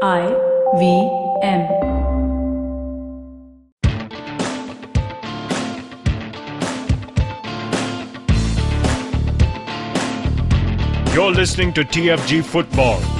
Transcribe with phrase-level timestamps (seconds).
[0.00, 0.28] I
[0.78, 1.10] V
[1.42, 1.66] M.
[11.12, 13.17] You're listening to TFG Football.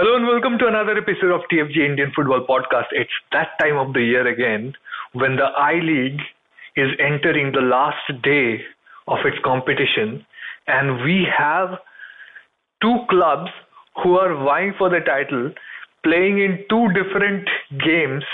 [0.00, 2.86] Hello and welcome to another episode of TFG Indian Football Podcast.
[2.92, 4.72] It's that time of the year again
[5.12, 6.22] when the I League
[6.74, 8.62] is entering the last day
[9.08, 10.24] of its competition,
[10.66, 11.76] and we have
[12.80, 13.50] two clubs
[14.02, 15.52] who are vying for the title
[16.02, 17.46] playing in two different
[17.84, 18.24] games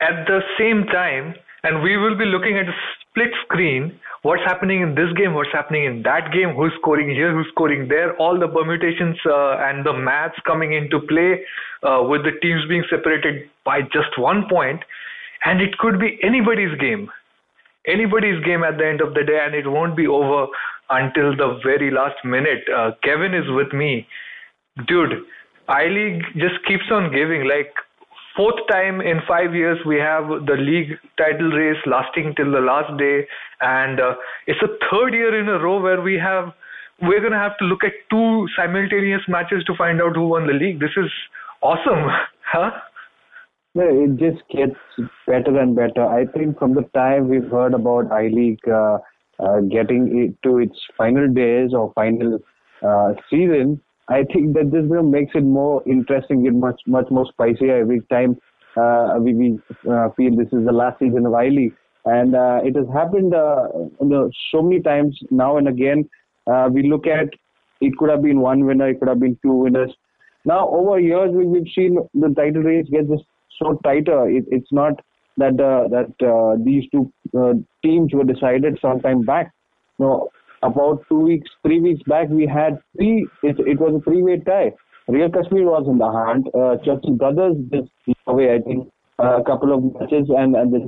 [0.00, 2.66] at the same time, and we will be looking at
[3.12, 7.32] split screen what's happening in this game, what's happening in that game, who's scoring here,
[7.32, 11.42] who's scoring there, all the permutations uh, and the maths coming into play
[11.82, 14.80] uh, with the teams being separated by just one point,
[15.44, 17.10] and it could be anybody's game.
[17.86, 20.46] Anybody's game at the end of the day, and it won't be over
[20.90, 22.62] until the very last minute.
[22.72, 24.06] Uh, Kevin is with me.
[24.86, 25.24] Dude,
[25.68, 27.48] I League just keeps on giving.
[27.48, 27.74] Like,
[28.36, 32.96] fourth time in five years we have the league title race lasting till the last
[32.98, 33.26] day.
[33.60, 34.14] And uh,
[34.46, 36.52] it's a third year in a row where we have
[37.00, 40.46] we're going to have to look at two simultaneous matches to find out who won
[40.46, 40.78] the league.
[40.78, 41.10] This is
[41.60, 42.08] awesome
[42.52, 42.70] huh?
[43.74, 44.76] No, it just gets
[45.26, 46.06] better and better.
[46.06, 48.98] I think from the time we've heard about I League uh,
[49.40, 52.38] uh, getting it to its final days or final
[52.86, 57.76] uh, season, I think that this makes it more interesting and much much more spicier
[57.76, 58.36] every time
[58.76, 59.58] uh, we, we
[59.90, 61.48] uh, feel this is the last season of I
[62.04, 63.68] And uh, it has happened uh,
[64.00, 66.08] you know, so many times now and again.
[66.46, 67.28] Uh, we look at
[67.80, 69.92] it could have been one winner, it could have been two winners.
[70.44, 73.24] Now over years we, we've seen the title race get just
[73.60, 74.28] so tighter.
[74.28, 74.94] It, it's not
[75.36, 77.12] that uh, that these two
[77.82, 79.52] teams were decided some time back.
[79.98, 80.30] No,
[80.62, 83.26] about two weeks, three weeks back, we had three.
[83.42, 84.72] It, it was a three-way tie.
[85.08, 86.46] Real Kashmir was in the hunt.
[86.54, 86.76] Uh,
[87.16, 87.90] Brothers just
[88.26, 90.82] away, I think, uh, a couple of matches, and and this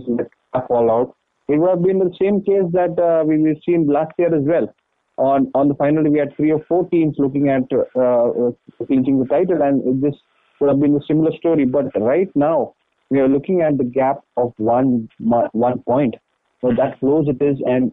[0.68, 1.14] fallout.
[1.48, 4.44] It would have been the same case that uh, we, we've seen last year as
[4.44, 4.72] well.
[5.18, 8.50] On on the final, we had three or four teams looking at uh, uh,
[8.86, 10.14] clinching the title, and this
[10.60, 11.64] would have been a similar story.
[11.64, 12.74] But right now,
[13.10, 16.14] we are looking at the gap of one one point.
[16.60, 17.92] So that close it is, and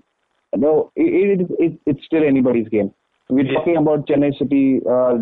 [0.56, 2.92] no, it, it, it, it's still anybody's game.
[3.30, 3.54] We're yeah.
[3.54, 5.16] talking about Chennai City uh,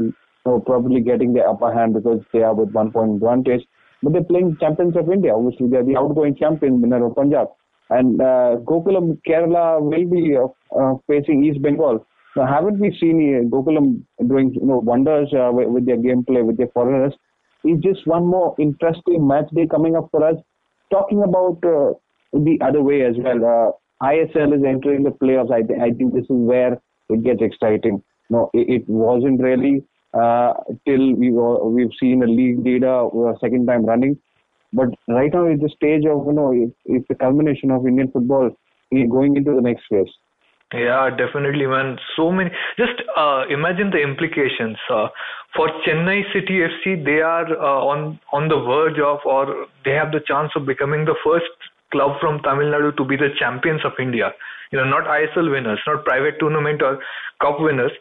[0.66, 3.62] probably getting the upper hand because they are with one point advantage.
[4.02, 5.36] But they're playing champions of India.
[5.36, 7.48] Obviously, they're the outgoing champion, Minerva Punjab.
[7.90, 12.06] And uh, Gokulam Kerala will be uh, uh, facing East Bengal.
[12.36, 16.46] Now, haven't we seen uh, Gokulam doing you know wonders uh, with, with their gameplay,
[16.46, 17.14] with their foreigners?
[17.64, 20.36] It's just one more interesting match day coming up for us.
[20.92, 21.94] Talking about uh,
[22.32, 23.79] the other way as well.
[24.02, 25.52] ISL is entering the playoffs.
[25.52, 26.80] I, th- I think this is where
[27.10, 28.04] it gets exciting.
[28.30, 29.84] No, it, it wasn't really
[30.14, 30.54] uh,
[30.88, 34.18] till we were, we've seen a league leader uh, second time running.
[34.72, 38.12] But right now, it's the stage of you know it, it's the culmination of Indian
[38.12, 38.52] football
[38.92, 40.10] going into the next phase.
[40.74, 41.98] Yeah, definitely, man.
[42.16, 42.52] So many.
[42.78, 44.78] Just uh, imagine the implications.
[44.90, 45.08] Uh,
[45.56, 50.12] for Chennai City FC, they are uh, on on the verge of, or they have
[50.12, 51.50] the chance of becoming the first
[51.92, 54.32] club from Tamil Nadu to be the champions of India.
[54.72, 57.00] You know, not ISL winners, not private tournament or
[57.42, 57.92] cup winners,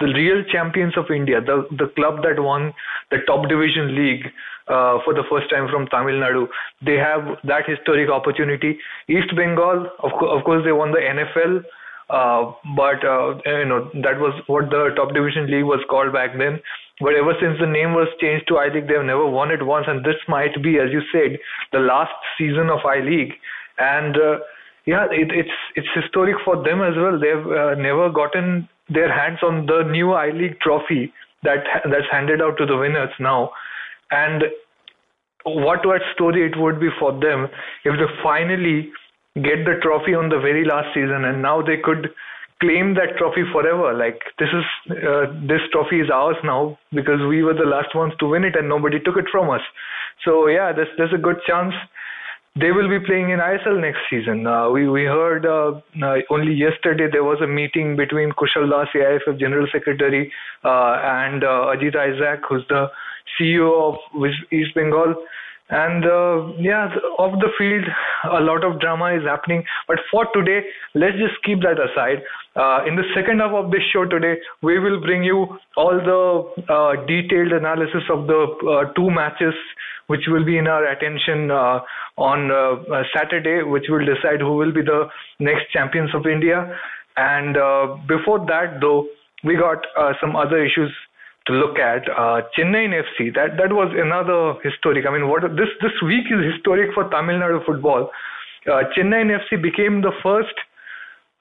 [0.00, 2.74] the real champions of India, the the club that won
[3.10, 4.26] the top division league
[4.68, 6.46] uh, for the first time from Tamil Nadu.
[6.84, 8.78] They have that historic opportunity.
[9.08, 11.64] East Bengal, of, co- of course, they won the NFL.
[12.10, 16.36] Uh, but uh, you know that was what the top division league was called back
[16.38, 16.60] then.
[17.00, 19.86] But ever since the name was changed to I League, they've never won it once,
[19.88, 21.38] and this might be, as you said,
[21.72, 23.34] the last season of I League.
[23.78, 24.38] And uh,
[24.84, 27.18] yeah, it, it's it's historic for them as well.
[27.20, 31.12] They've uh, never gotten their hands on the new I League trophy
[31.44, 33.50] that that's handed out to the winners now.
[34.10, 34.44] And
[35.44, 37.48] what what story it would be for them
[37.84, 38.90] if they finally
[39.36, 42.08] get the trophy on the very last season, and now they could
[42.60, 43.94] claim that trophy forever.
[43.94, 48.12] Like this is uh, this trophy is ours now because we were the last ones
[48.20, 49.62] to win it and nobody took it from us.
[50.24, 51.74] So yeah, there's there's a good chance
[52.60, 54.46] they will be playing in ISL next season.
[54.46, 58.88] Uh, we we heard uh, uh, only yesterday there was a meeting between Kushal Das,
[58.94, 60.32] AIFF General Secretary,
[60.64, 62.86] uh, and uh, Ajit Isaac, who's the
[63.38, 63.96] CEO of
[64.50, 65.14] East Bengal.
[65.70, 66.88] And uh, yeah,
[67.18, 67.84] off the field,
[68.32, 69.62] a lot of drama is happening.
[69.86, 72.22] But for today, let's just keep that aside.
[72.56, 76.72] Uh, in the second half of this show today, we will bring you all the
[76.72, 79.54] uh, detailed analysis of the uh, two matches
[80.06, 81.80] which will be in our attention uh,
[82.16, 85.06] on uh, Saturday, which will decide who will be the
[85.38, 86.74] next champions of India.
[87.18, 87.54] And
[88.08, 89.06] before that, though,
[89.44, 89.84] we got
[90.18, 90.90] some other issues
[91.48, 92.08] to look at.
[92.08, 95.06] Uh, Chennai FC, that, that was another historic.
[95.06, 98.10] I mean, what this, this week is historic for Tamil Nadu football.
[98.66, 100.54] Uh, Chennai FC became the first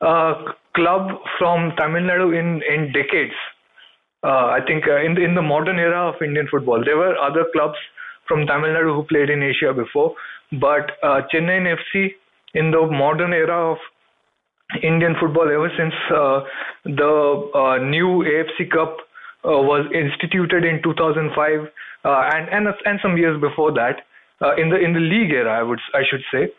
[0.02, 3.36] uh, club from Tamil Nadu in, in decades.
[4.24, 6.84] Uh, I think uh, in, the, in the modern era of Indian football.
[6.84, 7.78] There were other clubs
[8.28, 10.16] from Tamil Nadu who played in Asia before,
[10.54, 12.12] but uh, Chennai FC
[12.56, 13.78] in the modern era of
[14.82, 15.94] Indian football ever since
[16.84, 18.98] the new AFC Cup
[19.44, 21.68] was instituted in 2005
[22.06, 24.06] uh, and and and some years before that
[24.42, 26.52] uh, in the in the league era I would I should say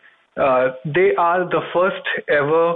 [0.85, 2.75] they are the first ever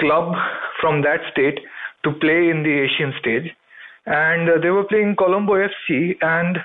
[0.00, 0.34] club
[0.80, 1.58] from that state
[2.04, 3.50] to play in the Asian stage
[4.06, 6.56] and they were playing Colombo FC and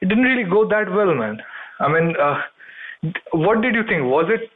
[0.00, 1.40] it didn't really go that well man
[1.80, 2.14] I mean
[3.32, 4.04] what did you think?
[4.04, 4.50] Was it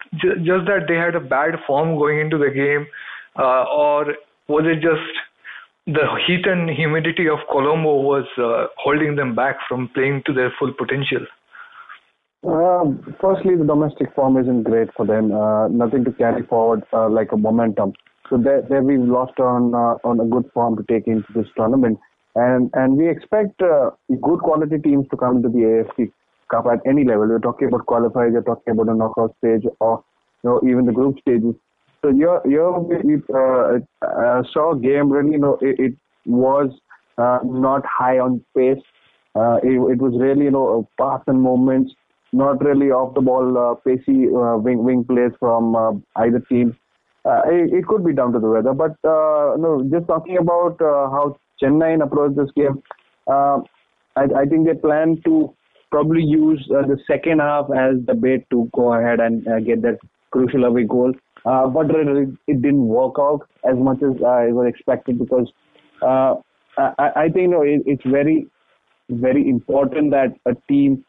[0.45, 2.87] just that they had a bad form going into the game,
[3.39, 4.15] uh, or
[4.49, 5.03] was it just
[5.89, 10.53] the heat and humidity of Colombo was uh, holding them back from playing to their
[10.59, 11.25] full potential?
[12.47, 12.85] Uh,
[13.21, 15.33] firstly, the domestic form isn't great for them.
[15.33, 17.95] Uh, nothing to carry forward uh, like a momentum.
[18.29, 21.47] So there, there we've lost on uh, on a good form to take into this
[21.57, 21.99] tournament,
[22.35, 23.91] and and we expect uh,
[24.23, 26.13] good quality teams to come to the AFC
[26.51, 27.27] Cup at any level.
[27.27, 30.05] We're talking about qualifiers, we're talking about the knockout stage, or
[30.45, 31.55] you know even the group stages.
[32.03, 32.87] So your your
[33.35, 35.95] uh, uh, saw game really you know it, it
[36.27, 36.71] was
[37.19, 38.83] uh, not high on pace.
[39.35, 41.93] Uh, it, it was really you know pass and moments,
[42.33, 46.77] not really off the ball uh, pacey uh, wing wing plays from either team.
[47.25, 52.03] It, it could be down to the weather, but no, just talking about how Chennai
[52.03, 52.81] approached this game,
[53.29, 53.59] I,
[54.17, 55.53] I think they plan to
[55.91, 59.99] probably use the second half as the bait to go ahead and get that
[60.31, 61.13] crucial away goal.
[61.45, 65.51] Uh, but it, it didn't work out as much as I was expected because
[66.03, 66.35] uh,
[66.77, 68.47] I, I think you know, it, it's very,
[69.09, 71.05] very important that a team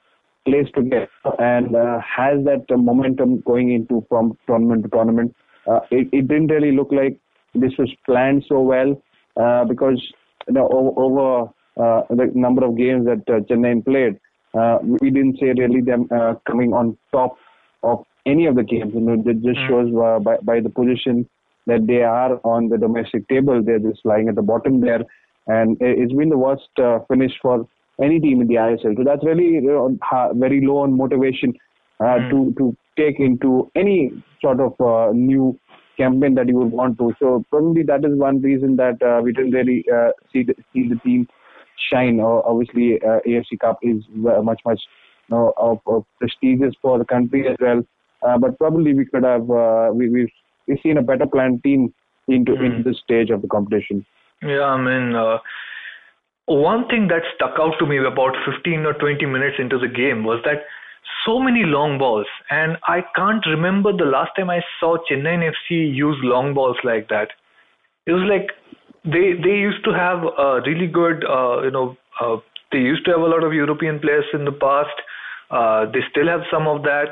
[0.46, 1.10] plays together
[1.40, 5.36] and uh, has that momentum going into from tournament to tournament.
[5.68, 7.20] Uh, it, it didn't really look like
[7.54, 9.02] this was planned so well
[9.40, 10.02] uh, because
[10.48, 14.20] you know, over, uh, the number of games that Chennai played,
[15.02, 16.08] we didn't see really them
[16.48, 17.38] coming on top
[17.84, 18.94] of any of the games.
[18.94, 19.68] You know, that just mm.
[19.68, 21.28] shows uh, by, by the position
[21.68, 23.62] that they are on the domestic table.
[23.64, 25.04] They're just lying at the bottom there,
[25.48, 27.68] and it's been the worst uh, finish for
[28.02, 28.98] any team in the ISL.
[28.98, 29.98] So that's really you know,
[30.34, 31.54] very low on motivation
[32.00, 32.30] uh, mm.
[32.32, 34.12] to to take into any
[34.42, 35.58] sort of uh, new
[35.98, 37.14] campaign that you would want to.
[37.20, 40.88] So probably that is one reason that uh, we didn't really uh, see the, see
[40.88, 41.28] the team
[41.92, 42.20] shine.
[42.20, 44.82] Obviously, uh, AFC Cup is much much
[45.30, 47.84] you know, prestigious for the country as well.
[48.26, 50.32] Uh, but probably we could have uh, we, we've
[50.68, 51.94] we've seen a better planned team
[52.28, 52.66] into mm.
[52.66, 54.06] into this stage of the competition.
[54.42, 55.16] Yeah, I mean.
[55.16, 55.38] Uh,
[56.50, 60.24] one thing that stuck out to me about 15 or 20 minutes into the game
[60.24, 60.66] was that
[61.26, 65.94] so many long balls, and I can't remember the last time I saw Chennai FC
[65.94, 67.30] use long balls like that.
[68.08, 68.50] It was like
[69.04, 72.38] they they used to have a really good uh, you know uh,
[72.72, 74.98] they used to have a lot of European players in the past.
[75.52, 77.10] Uh, they still have some of that.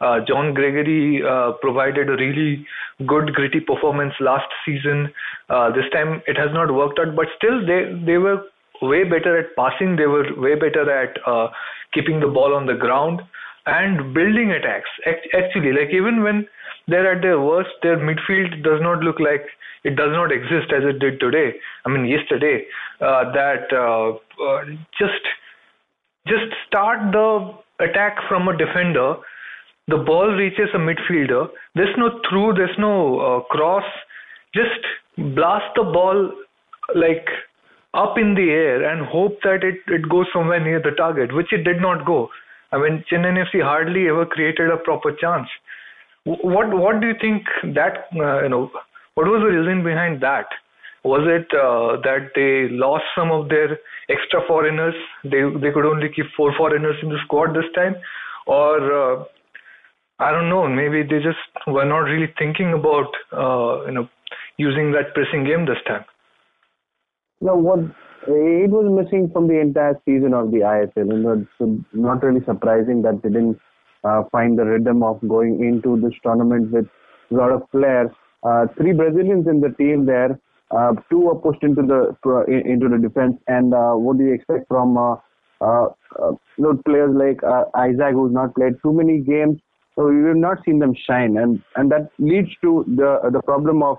[0.00, 2.66] Uh, John Gregory uh, provided a really
[3.06, 5.12] good gritty performance last season.
[5.48, 8.42] Uh, this time it has not worked out, but still they they were
[8.82, 9.96] way better at passing.
[9.96, 11.48] They were way better at uh,
[11.92, 13.22] keeping the ball on the ground
[13.66, 14.90] and building attacks.
[15.06, 16.46] Actually, like even when
[16.86, 19.46] they're at their worst, their midfield does not look like
[19.84, 21.54] it does not exist as it did today.
[21.84, 22.64] I mean, yesterday,
[23.00, 24.64] uh, that uh, uh,
[24.98, 25.24] just
[26.26, 29.16] just start the attack from a defender.
[29.88, 31.48] The ball reaches a midfielder.
[31.74, 32.54] There's no through.
[32.54, 33.84] There's no uh, cross.
[34.54, 34.80] Just
[35.34, 36.30] blast the ball
[36.94, 37.26] like
[37.94, 41.52] up in the air and hope that it, it goes somewhere near the target, which
[41.52, 42.28] it did not go.
[42.70, 45.48] I mean, Chennai FC hardly ever created a proper chance.
[46.24, 48.70] What what do you think that uh, you know
[49.14, 50.46] what was the reason behind that?
[51.04, 53.78] Was it uh, that they lost some of their
[54.10, 54.94] extra foreigners?
[55.24, 57.96] They they could only keep four foreigners in the squad this time,
[58.46, 59.24] or uh,
[60.18, 60.66] I don't know.
[60.66, 64.08] Maybe they just were not really thinking about uh, you know
[64.56, 66.04] using that pressing game this time.
[67.40, 67.78] No, what
[68.26, 71.06] it was missing from the entire season of the ISL.
[71.06, 73.60] Know, so not really surprising that they didn't
[74.02, 76.86] uh, find the rhythm of going into this tournament with
[77.30, 78.10] a lot of players.
[78.42, 80.38] Uh, three Brazilians in the team there.
[80.70, 82.14] Uh, two were pushed into the
[82.48, 83.36] into the defense.
[83.46, 85.14] And uh, what do you expect from uh,
[85.60, 85.86] uh,
[86.20, 89.58] uh, you know, players like uh, Isaac, who's not played too many games?
[89.98, 93.82] So we have not seen them shine, and and that leads to the the problem
[93.82, 93.96] of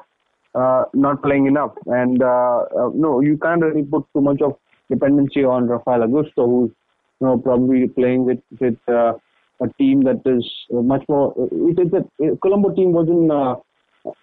[0.55, 1.73] uh, not playing enough.
[1.87, 4.53] And uh, uh, no, you can't really put too much of
[4.89, 6.71] dependency on Rafael Augusto, who's
[7.19, 9.11] you know probably playing with with uh,
[9.61, 11.33] a team that is much more.
[11.51, 13.55] It is a Colombo team wasn't uh,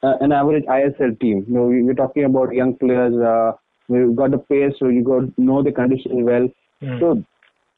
[0.02, 1.44] an average ISL team.
[1.46, 3.14] You know, we're talking about young players.
[3.14, 3.52] Uh,
[3.88, 6.48] you've got the pace, so you got know the conditions well.
[6.82, 7.00] Mm.
[7.00, 7.22] So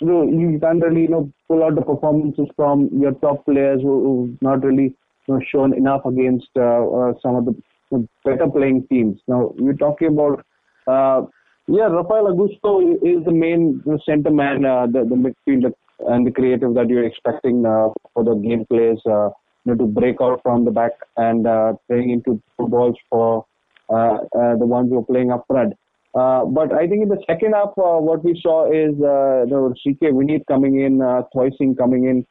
[0.01, 4.03] you you can't really you know pull out the performances from your top players who,
[4.05, 4.95] who've not really
[5.27, 9.21] you know, shown enough against uh, uh, some of the better playing teams.
[9.27, 10.45] Now we're talking about
[10.87, 11.27] uh,
[11.67, 15.73] yeah, Rafael Augusto is the main center man, uh, the the midfielder
[16.09, 19.33] and the creative that you're expecting for the game plays, you
[19.67, 21.45] know, to break out from the back and
[21.89, 23.45] playing into balls for
[23.89, 25.75] the ones who are playing up front.
[26.15, 29.51] Uh, but I think in the second half, uh, what we saw is uh, you
[29.51, 31.23] know, CK Vineeth coming in, uh,
[31.59, 32.27] Singh coming in.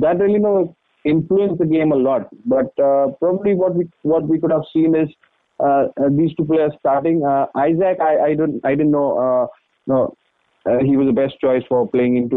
[0.00, 2.28] That really you know, influenced the game a lot.
[2.46, 5.08] But uh, probably what we what we could have seen is
[5.60, 7.24] uh, these two players starting.
[7.54, 9.50] Isaac, I, I don't I didn't know.
[9.86, 10.14] No,
[10.82, 12.36] he was the best choice for playing into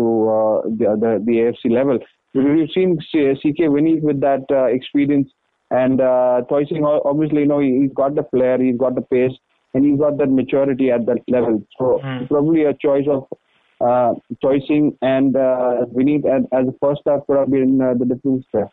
[0.77, 1.99] the, the the AFC level.
[2.33, 4.43] We've seen CK Vineeth with that
[4.73, 5.31] experience,
[5.69, 9.37] and uh, Singh obviously you know he, he's got the flair, he's got the pace,
[9.73, 11.63] and he's got that maturity at that level.
[11.77, 12.27] So mm.
[12.27, 13.27] probably a choice of
[13.81, 14.13] uh,
[15.01, 18.69] and uh, Vineeth as, as a first half could have been uh, the difference there.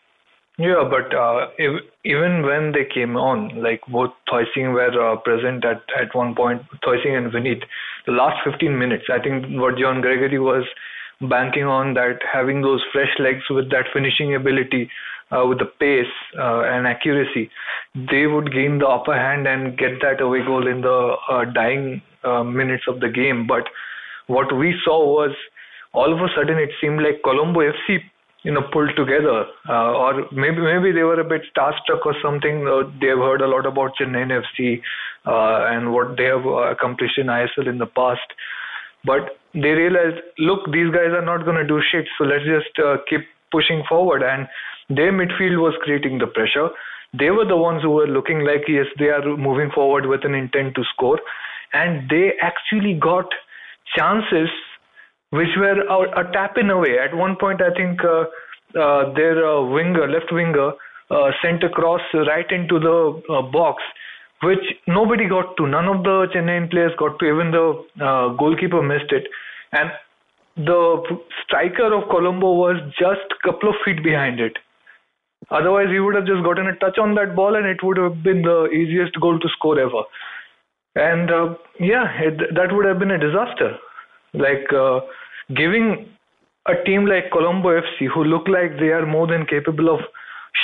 [0.59, 5.17] Yeah, but uh, if, even when they came on, like both Thoi Singh were uh,
[5.21, 7.63] present at, at one point, Thoi Singh and Vineeth,
[8.07, 10.65] the last 15 minutes, I think what John Gregory was
[11.21, 14.91] banking on that having those fresh legs with that finishing ability,
[15.31, 17.51] uh, with the pace uh, and accuracy,
[17.95, 22.03] they would gain the upper hand and get that away goal in the uh, dying
[22.25, 23.47] uh, minutes of the game.
[23.47, 23.65] But
[24.27, 25.35] what we saw was
[25.93, 27.99] all of a sudden it seemed like Colombo FC
[28.45, 32.67] you know pulled together uh, or maybe maybe they were a bit starstruck or something.
[32.67, 34.81] Uh, they have heard a lot about Chennai FC
[35.25, 38.29] and what they have accomplished in ISL in the past.
[39.05, 42.79] But they realized look these guys are not going to do shit so let's just
[42.79, 43.21] uh, keep
[43.51, 44.23] pushing forward.
[44.23, 44.47] And
[44.89, 46.69] their midfield was creating the pressure
[47.19, 50.35] they were the ones who were looking like yes they are moving forward with an
[50.35, 51.19] intent to score
[51.73, 53.27] and they actually got
[53.97, 54.49] chances
[55.31, 56.99] which were a, a tap in away.
[56.99, 58.25] At one point, I think uh,
[58.79, 60.73] uh, their uh, winger, left winger,
[61.11, 63.83] uh, sent a cross right into the uh, box,
[64.43, 65.67] which nobody got to.
[65.67, 67.27] None of the Chennai players got to.
[67.27, 69.25] Even the uh, goalkeeper missed it,
[69.73, 69.91] and
[70.57, 74.57] the striker of Colombo was just a couple of feet behind it.
[75.51, 78.23] Otherwise, he would have just gotten a touch on that ball, and it would have
[78.23, 80.03] been the easiest goal to score ever
[80.99, 83.77] and uh, yeah, it, that would have been a disaster.
[84.35, 85.01] Like uh,
[85.55, 86.09] giving
[86.67, 90.01] a team like Colombo FC, who look like they are more than capable of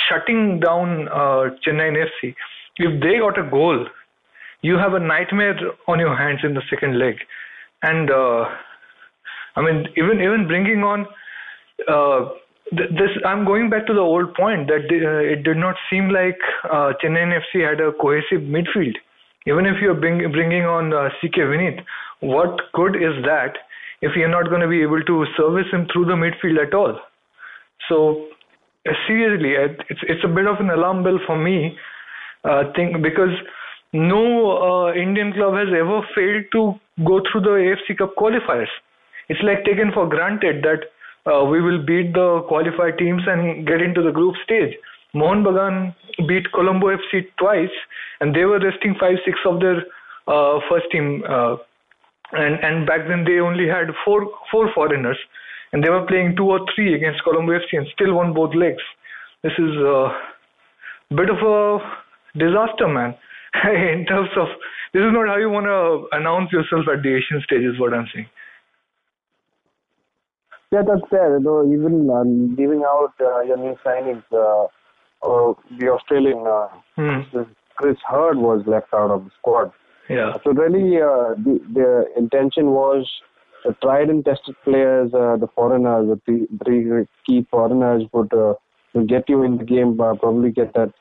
[0.09, 2.35] shutting down uh, Chennai FC,
[2.77, 3.87] if they got a goal,
[4.61, 7.15] you have a nightmare on your hands in the second leg.
[7.81, 8.45] And uh,
[9.55, 11.07] I mean, even even bringing on
[11.87, 12.29] uh,
[12.71, 16.39] this, I'm going back to the old point that uh, it did not seem like
[16.65, 18.95] uh, Chennai FC had a cohesive midfield
[19.47, 21.79] even if you're bring, bringing on uh, CK Vineeth,
[22.21, 23.53] what good is that
[24.01, 26.99] if you're not going to be able to service him through the midfield at all?
[27.87, 28.27] So
[29.07, 31.77] seriously, it's it's a bit of an alarm bell for me.
[32.43, 33.33] Uh, think because
[33.93, 36.73] no uh, Indian club has ever failed to
[37.05, 38.73] go through the AFC Cup qualifiers.
[39.29, 40.89] It's like taken for granted that
[41.25, 44.73] uh, we will beat the qualified teams and get into the group stage.
[45.13, 45.95] Mohun Bagan
[46.27, 47.75] beat Colombo FC twice,
[48.19, 49.77] and they were resting five, six of their
[50.27, 51.23] uh, first team.
[51.27, 51.55] Uh,
[52.33, 55.17] and and back then they only had four four foreigners,
[55.71, 58.83] and they were playing two or three against Colombo FC and still won both legs.
[59.43, 60.09] This is a
[61.15, 61.79] bit of a
[62.37, 63.15] disaster, man.
[63.63, 64.47] In terms of
[64.93, 67.93] this is not how you want to announce yourself at the Asian stage, is what
[67.93, 68.27] I'm saying.
[70.71, 71.39] Yeah, that's fair.
[71.41, 74.65] Though even um, giving out uh, your new signings, uh,
[75.25, 77.41] uh, the Australian uh, hmm.
[77.75, 79.71] Chris Herd was left out of the squad.
[80.09, 80.33] Yeah.
[80.43, 83.09] So really, uh, the, the intention was
[83.65, 88.53] the tried and tested players, uh, the foreigners, the three, three key foreigners would uh,
[89.07, 90.93] get you in the game, uh, probably get that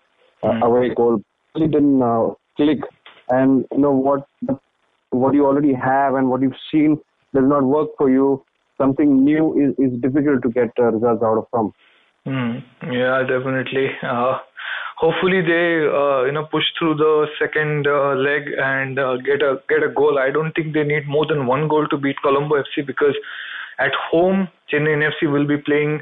[0.43, 0.63] uh, mm.
[0.63, 1.23] away goal.
[1.55, 2.81] Really didn't uh, click.
[3.29, 4.27] And you know what?
[5.11, 6.99] What you already have and what you've seen
[7.35, 8.45] does not work for you,
[8.79, 11.73] something new is, is difficult to get uh, results out of from.
[12.27, 13.89] Mm, yeah, definitely.
[14.03, 14.39] Uh,
[14.97, 19.57] hopefully they uh, you know push through the second uh, leg and uh, get a
[19.69, 20.19] get a goal.
[20.19, 23.15] I don't think they need more than one goal to beat Colombo FC because
[23.79, 26.01] at home Chennai FC will be playing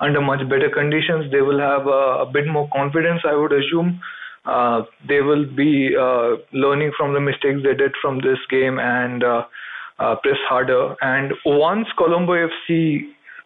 [0.00, 1.30] under much better conditions.
[1.32, 4.00] They will have a, a bit more confidence, I would assume.
[4.44, 9.24] Uh, they will be uh, learning from the mistakes they did from this game and
[9.98, 10.94] uh, press harder.
[11.00, 13.00] And once Colombo FC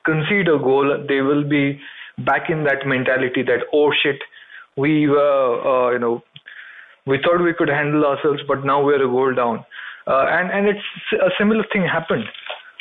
[0.05, 1.81] concede a goal, they will be
[2.25, 4.19] back in that mentality that oh shit,
[4.76, 6.23] we were uh, you know
[7.07, 9.64] we thought we could handle ourselves, but now we're a goal down.
[10.07, 12.25] Uh, and and it's a similar thing happened.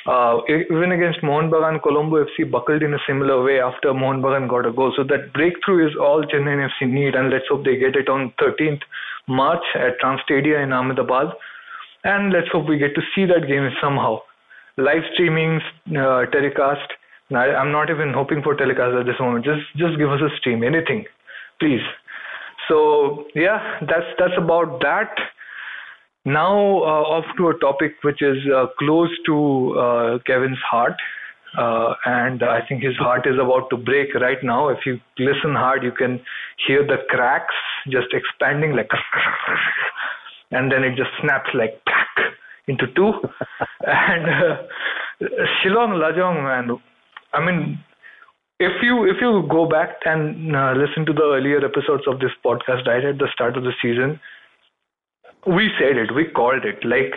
[0.07, 4.49] Uh, even against Mohun Bagan, Colombo FC buckled in a similar way after Mohun Bagan
[4.49, 4.93] got a goal.
[4.95, 8.31] So that breakthrough is all Chennai FC need, and let's hope they get it on
[8.41, 8.79] 13th
[9.27, 11.33] March at Transtadia in Ahmedabad.
[12.07, 14.19] And let's hope we get to see that game somehow.
[14.77, 15.59] Live streaming,
[15.89, 16.89] uh, telecast.
[17.35, 19.43] I, I'm not even hoping for telecast at this moment.
[19.43, 21.03] Just just give us a stream, anything,
[21.59, 21.83] please.
[22.69, 25.11] So yeah, that's that's about that.
[26.23, 30.95] Now uh, off to a topic which is uh, close to uh, Kevin's heart,
[31.57, 34.69] uh, and I think his heart is about to break right now.
[34.69, 36.21] If you listen hard, you can
[36.65, 37.55] hear the cracks
[37.89, 38.89] just expanding like,
[40.51, 41.81] and then it just snaps like
[42.67, 43.11] into two.
[43.85, 44.57] and uh,
[45.61, 46.77] Shillong Lajong, man,
[47.33, 47.79] I mean,
[48.59, 52.31] if you if you go back and uh, listen to the earlier episodes of this
[52.43, 54.19] podcast right at the start of the season
[55.47, 56.83] we said it, we called it.
[56.83, 57.13] Like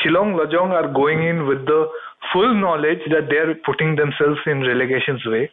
[0.00, 1.86] Shillong Lajong are going in with the
[2.32, 5.50] full knowledge that they're putting themselves in relegation's way.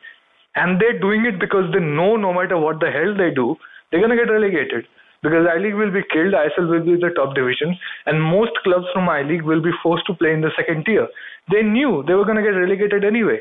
[0.56, 3.56] And they're doing it because they know no matter what the hell they do,
[3.92, 4.86] they're going to get relegated.
[5.22, 8.86] Because I League will be killed, ISL will be the top division, and most clubs
[8.94, 11.08] from I League will be forced to play in the second tier.
[11.52, 13.40] They knew they were going to get relegated anyway.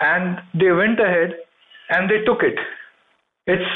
[0.00, 1.34] And they went ahead
[1.90, 2.58] and they took it.
[3.46, 3.70] It's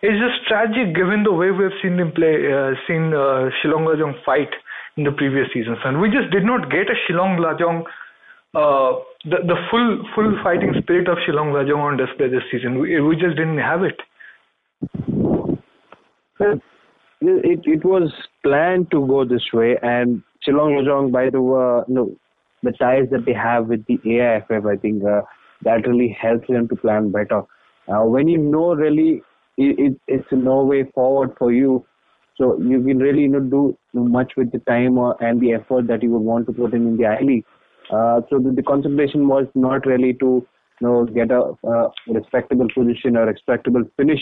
[0.00, 4.14] it's just tragic given the way we've seen him play, uh, seen uh, Shillong Lajong
[4.24, 4.50] fight
[4.96, 7.82] in the previous seasons, and we just did not get a Shillong Lajong,
[8.54, 12.78] uh, the the full full fighting spirit of Shillong Lajong on display this season.
[12.78, 13.98] We, we just didn't have it.
[16.38, 16.60] Well,
[17.20, 22.14] it it was planned to go this way, and Shillong Lajong, by the uh, no,
[22.62, 25.22] the ties that they have with the AIFF, I think uh,
[25.62, 27.42] that really helps them to plan better.
[27.88, 29.22] Uh, when you know really
[29.56, 31.84] it, it's no way forward for you.
[32.36, 36.04] So you can really know, do much with the time or, and the effort that
[36.04, 37.44] you would want to put in in the I League.
[37.90, 40.46] Uh, so the, the, concentration was not really to
[40.80, 44.20] you know get a respectable position or respectable finish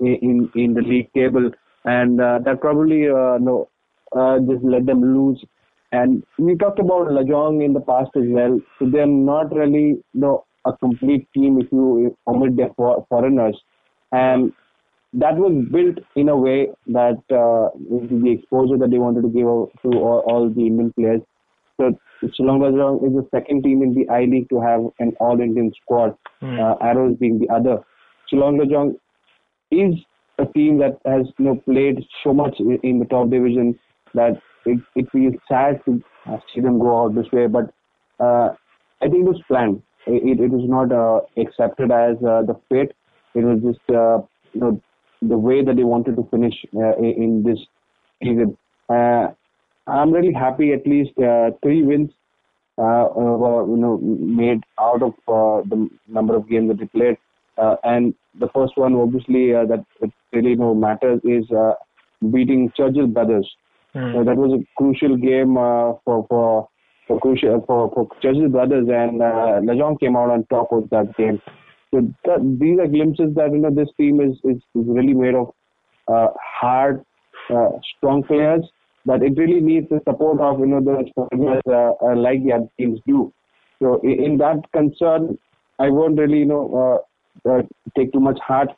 [0.00, 1.50] in in, in the league table,
[1.84, 3.68] and uh, that probably uh, no
[4.16, 5.44] uh, just let them lose.
[5.92, 8.60] And we talked about Lajong in the past as well.
[8.78, 13.56] So they're not really you know, a complete team if you omit their for, foreigners.
[14.10, 14.52] And
[15.12, 19.46] that was built in a way that uh, the exposure that they wanted to give
[19.46, 21.20] to all, all the Indian players.
[21.76, 25.40] So Shillong Lajong is the second team in the I League to have an All
[25.40, 26.58] Indian squad, mm.
[26.58, 27.78] uh, Arrows being the other.
[28.32, 28.94] Shillong Lajong
[29.70, 29.94] is
[30.38, 33.78] a team that has you know played so much in, the top division
[34.14, 36.02] that it, it feels sad to
[36.52, 37.46] see them go out this way.
[37.46, 37.72] But
[38.20, 38.54] uh,
[39.02, 39.82] I think it was planned.
[40.06, 42.92] It, it was not uh, accepted as uh, the fate.
[43.34, 44.18] It was just uh,
[44.52, 44.80] you know
[45.22, 47.58] the way that they wanted to finish uh, in this
[48.22, 48.56] season.
[48.88, 49.28] Uh,
[49.86, 50.72] I'm really happy.
[50.72, 51.12] At least
[51.62, 52.10] three wins
[52.76, 55.14] were you know made out of
[55.68, 57.16] the number of games that they played.
[57.84, 59.84] and the first one, obviously, that
[60.34, 61.46] really know matters is
[62.32, 63.48] beating Churchill Brothers.
[63.94, 64.24] Mm.
[64.26, 66.68] that was a crucial game for for
[67.06, 71.14] for crucial for, for Churchill Brothers, and uh, Lajong came out on top of that
[71.16, 71.40] game.
[71.92, 75.34] So that, these are glimpses that you know this team is is, is really made
[75.34, 75.52] of
[76.08, 76.28] uh,
[76.60, 77.04] hard,
[77.50, 78.64] uh, strong players.
[79.06, 81.04] But it really needs the support of you know the
[81.36, 83.32] players uh, uh, like the other teams do.
[83.80, 85.38] So in, in that concern,
[85.78, 87.02] I won't really you know
[87.46, 87.62] uh, uh,
[87.96, 88.70] take too much heart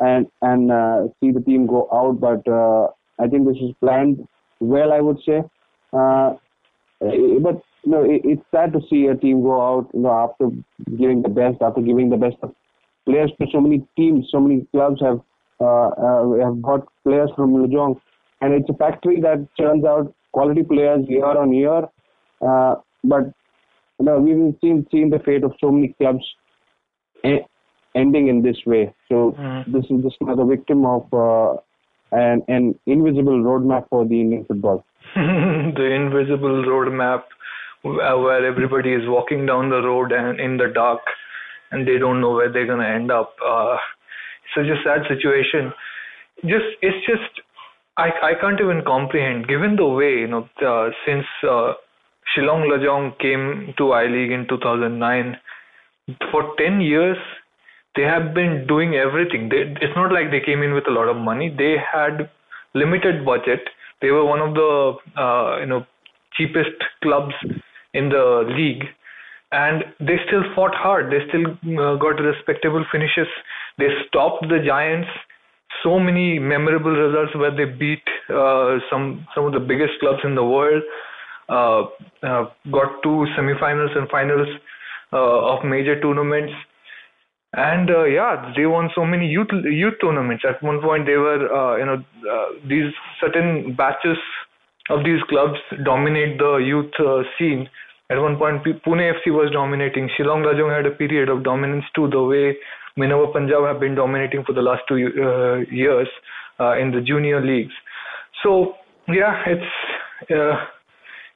[0.00, 2.20] and and see the team go out.
[2.20, 2.48] But
[3.18, 4.26] I think this is planned
[4.60, 4.92] well.
[4.92, 5.42] I would say.
[5.92, 10.50] but you know, it, it's sad to see a team go out, you know, after
[10.96, 12.36] giving the best, after giving the best
[13.06, 15.20] players to so many teams, so many clubs have
[15.60, 18.00] uh, uh, have got players from Lajong,
[18.40, 21.82] and it's a factory that churns out quality players year on year.
[22.40, 23.24] Uh, but
[23.98, 26.24] you know, we've seen seen the fate of so many clubs
[27.94, 28.92] ending in this way.
[29.08, 29.72] So mm.
[29.72, 31.60] this is just another victim of uh,
[32.12, 34.84] an, an invisible roadmap for the Indian football?
[35.14, 37.22] the invisible roadmap
[37.82, 41.00] where everybody is walking down the road and in the dark
[41.70, 43.34] and they don't know where they're going to end up.
[43.44, 43.76] Uh,
[44.54, 45.72] such a sad situation.
[46.42, 47.40] Just it's just
[47.96, 51.74] I I can't even comprehend given the way you know uh, since uh,
[52.32, 55.36] Shillong Lajong came to I League in 2009
[56.32, 57.18] for 10 years
[57.96, 59.48] they have been doing everything.
[59.48, 61.54] They, it's not like they came in with a lot of money.
[61.56, 62.30] They had
[62.74, 63.60] limited budget.
[64.00, 65.84] They were one of the uh, you know
[66.36, 67.34] cheapest clubs
[67.92, 68.84] in the league,
[69.52, 71.12] and they still fought hard.
[71.12, 73.26] They still uh, got respectable finishes.
[73.78, 75.08] They stopped the Giants.
[75.82, 80.34] So many memorable results where they beat uh, some some of the biggest clubs in
[80.34, 80.82] the world.
[81.48, 81.82] Uh,
[82.22, 84.46] uh, got two semifinals and finals
[85.12, 86.52] uh, of major tournaments
[87.54, 90.44] and uh, yeah they won so many youth youth tournaments.
[90.48, 94.18] At one point they were uh, you know uh, these certain batches
[94.88, 97.68] of these clubs dominate the youth uh, scene.
[98.10, 100.08] At one point pune fc was dominating.
[100.16, 102.56] Shillong lajong had a period of dominance too the way
[102.96, 106.08] minerva punjab have been dominating for the last two uh, years
[106.60, 107.74] uh, in the junior leagues.
[108.42, 108.74] So
[109.08, 109.72] yeah it's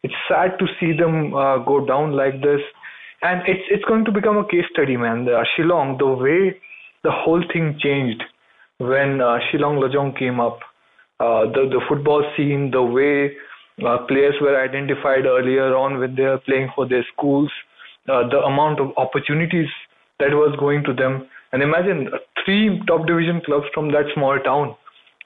[0.04, 1.30] it's sad to see them
[1.66, 2.60] go down like this
[3.22, 5.24] and it's it's going to become a case study, man.
[5.24, 6.60] The, uh, Shillong, the way
[7.02, 8.22] the whole thing changed
[8.78, 10.58] when uh, Shillong Lajong came up,
[11.20, 13.32] uh, the the football scene, the way
[13.86, 17.50] uh, players were identified earlier on when they were playing for their schools,
[18.08, 19.68] uh, the amount of opportunities
[20.20, 24.38] that was going to them, and imagine uh, three top division clubs from that small
[24.40, 24.74] town.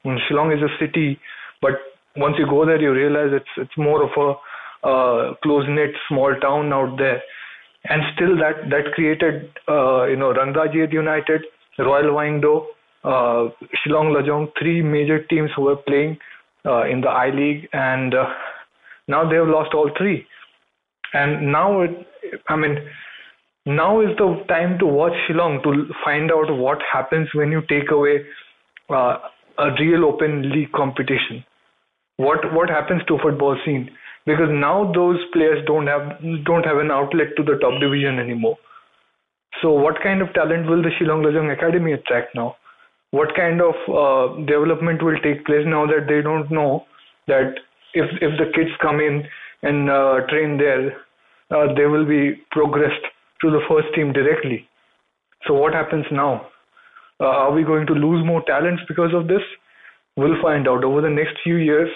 [0.05, 1.19] And Shillong is a city,
[1.61, 1.73] but
[2.17, 6.35] once you go there, you realize it's it's more of a uh, close knit small
[6.41, 7.21] town out there
[7.85, 11.43] and still that that created uh, you know Rangdajied United,
[11.79, 12.67] Royal Wahingdoh,
[13.05, 16.19] uh, Shillong Lajong, three major teams who were playing
[16.67, 18.27] uh, in the I League, and uh,
[19.07, 20.27] now they have lost all three.
[21.15, 21.91] And now, it,
[22.49, 22.77] I mean,
[23.65, 27.91] now is the time to watch Shillong to find out what happens when you take
[27.91, 28.25] away
[28.91, 29.19] uh,
[29.59, 31.45] a real open league competition.
[32.17, 33.91] What what happens to football scene?
[34.29, 36.07] Because now those players don't have
[36.45, 38.57] don't have an outlet to the top division anymore.
[39.63, 42.57] So what kind of talent will the Shillong Lajong Academy attract now?
[43.11, 46.85] What kind of uh, development will take place now that they don't know
[47.27, 47.55] that
[47.95, 49.23] if if the kids come in
[49.63, 50.85] and uh, train there,
[51.51, 53.09] uh, they will be progressed
[53.41, 54.69] to the first team directly.
[55.47, 56.49] So what happens now?
[57.21, 59.49] Uh, are we going to lose more talents because of this?
[60.17, 61.89] We'll find out over the next few years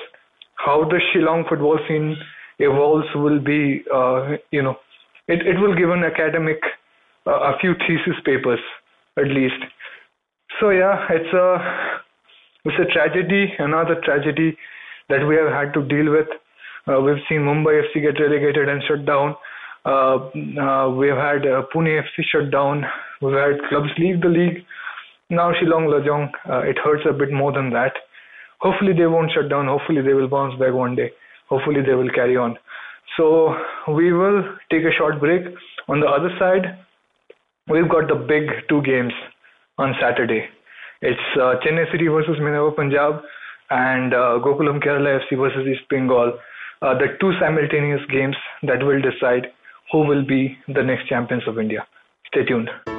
[0.64, 2.16] how the Shillong football scene
[2.59, 4.77] evolves will be, uh, you know,
[5.29, 6.59] it, it will give an academic
[7.27, 8.61] uh, a few thesis papers
[9.18, 9.61] at least.
[10.61, 12.01] So yeah, it's a
[12.64, 14.57] it's a tragedy, another tragedy
[15.09, 16.29] that we have had to deal with.
[16.87, 19.35] Uh, we've seen Mumbai FC get relegated and shut down.
[19.85, 22.85] Uh, uh, we've had uh, Pune FC shut down.
[23.20, 24.64] We've had clubs leave the league.
[25.31, 27.92] Now Shillong Lajong, uh, it hurts a bit more than that
[28.62, 29.66] hopefully they won't shut down.
[29.66, 31.11] Hopefully they will bounce back one day.
[31.48, 32.57] Hopefully they will carry on.
[33.16, 33.55] So
[33.88, 35.42] we will take a short break.
[35.88, 36.79] On the other side
[37.68, 39.12] we've got the big two games
[39.79, 40.46] on saturday.
[41.01, 43.22] It's uh, chennai city versus minerva punjab
[43.70, 46.33] and uh, gokulam kerala fc versus east bengal
[46.83, 49.53] uh, the two simultaneous games that will decide
[49.92, 51.87] who will be the next champions of india.
[52.33, 52.91] Stay tuned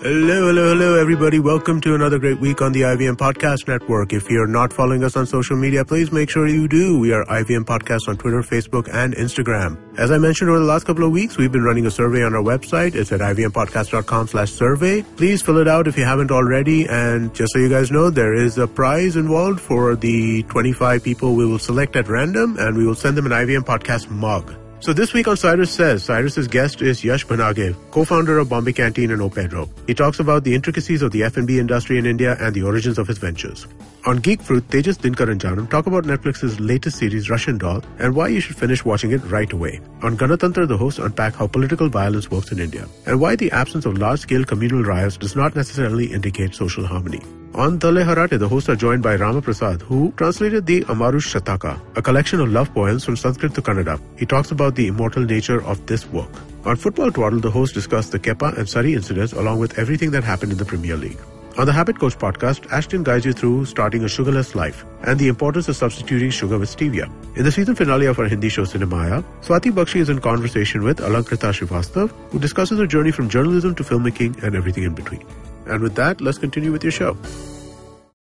[0.00, 1.40] Hello, hello, hello, everybody.
[1.40, 4.12] Welcome to another great week on the IVM Podcast Network.
[4.12, 7.00] If you're not following us on social media, please make sure you do.
[7.00, 9.76] We are IVM Podcast on Twitter, Facebook, and Instagram.
[9.98, 12.32] As I mentioned over the last couple of weeks, we've been running a survey on
[12.32, 12.94] our website.
[12.94, 15.02] It's at ivmpodcast.com slash survey.
[15.16, 16.86] Please fill it out if you haven't already.
[16.88, 21.34] And just so you guys know, there is a prize involved for the 25 people
[21.34, 24.54] we will select at random, and we will send them an IVM Podcast mug.
[24.80, 29.10] So this week on Cyrus Says, Cyrus's guest is Yash Bhanage, co-founder of Bombay Canteen
[29.10, 29.68] and O Pedro.
[29.88, 33.08] He talks about the intricacies of the F&B industry in India and the origins of
[33.08, 33.66] his ventures.
[34.06, 38.14] On Geek Fruit, Tejas Dinkar and Janam talk about Netflix's latest series, Russian Doll, and
[38.14, 39.80] why you should finish watching it right away.
[40.02, 43.84] On Ganatantra, the hosts unpack how political violence works in India, and why the absence
[43.84, 47.20] of large-scale communal riots does not necessarily indicate social harmony.
[47.54, 51.80] On Dale Harate, the hosts are joined by Rama Prasad, who translated the Amarush Shataka,
[51.96, 54.00] a collection of love poems from Sanskrit to Kannada.
[54.16, 56.30] He talks about the immortal nature of this work.
[56.66, 60.24] On Football Twaddle, the hosts discuss the Kepa and Sarri incidents along with everything that
[60.24, 61.18] happened in the Premier League.
[61.56, 65.26] On the Habit Coach podcast, Ashton guides you through starting a sugarless life and the
[65.26, 67.10] importance of substituting sugar with stevia.
[67.36, 70.98] In the season finale of our Hindi show Cinemaya, Swati Bakshi is in conversation with
[70.98, 75.24] Alankrita Srivastav, who discusses her journey from journalism to filmmaking and everything in between.
[75.68, 77.16] And with that, let's continue with your show.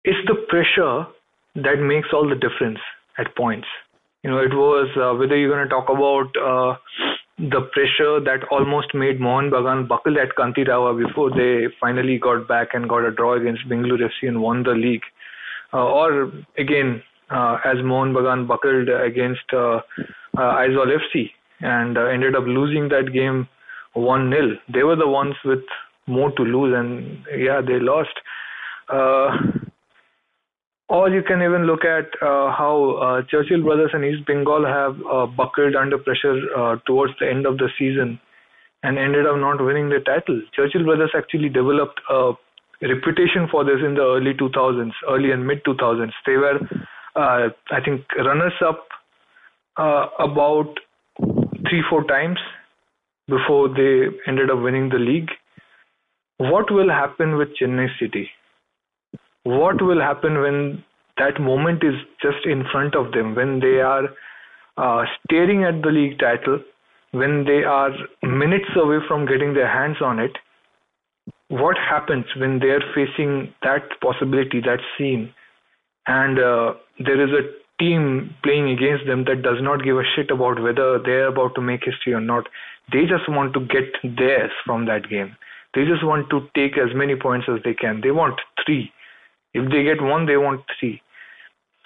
[0.04, 1.08] It's the pressure
[1.56, 2.80] that makes all the difference
[3.18, 3.68] at points.
[4.24, 6.78] You know, it was uh, whether you're going to talk about uh,
[7.38, 12.70] the pressure that almost made Mohun Bagan buckle at Kanteerava before they finally got back
[12.74, 15.04] and got a draw against Bengaluru FC and won the league.
[15.74, 19.82] Uh, or again, uh, as Mohun Bagan buckled against uh,
[20.38, 21.30] uh, FC
[21.62, 23.48] and uh, ended up losing that game
[23.94, 24.58] 1 0.
[24.74, 25.64] They were the ones with
[26.08, 28.16] more to lose, and yeah, they lost.
[28.90, 29.30] Uh,
[30.90, 34.96] or you can even look at uh, how uh, Churchill Brothers and East Bengal have
[35.12, 38.20] uh, buckled under pressure uh, towards the end of the season
[38.84, 40.42] and ended up not winning the title.
[40.56, 42.34] Churchill Brothers actually developed a
[42.82, 46.12] reputation for this in the early 2000s, early and mid 2000s.
[46.26, 46.60] They were,
[47.16, 48.88] uh, I think, runners up
[49.78, 50.74] uh, about
[51.70, 52.38] three, four times
[53.28, 55.30] before they ended up winning the league.
[56.38, 58.30] What will happen with Chennai City?
[59.48, 60.84] what will happen when
[61.18, 64.10] that moment is just in front of them, when they are
[64.78, 66.60] uh, staring at the league title,
[67.12, 67.92] when they are
[68.24, 70.32] minutes away from getting their hands on it?
[71.48, 75.34] What happens when they are facing that possibility, that scene,
[76.06, 77.48] and uh, there is a
[77.82, 81.62] team playing against them that does not give a shit about whether they're about to
[81.62, 82.48] make history or not?
[82.92, 85.38] They just want to get theirs from that game.
[85.78, 88.02] They just want to take as many points as they can.
[88.02, 88.92] They want three
[89.58, 91.02] if they get one, they want three.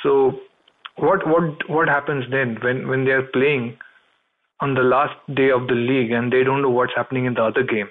[0.04, 0.40] So
[0.98, 3.78] what what what happens then when when they are playing
[4.60, 7.44] on the last day of the league and they don't know what's happening in the
[7.44, 7.90] other game,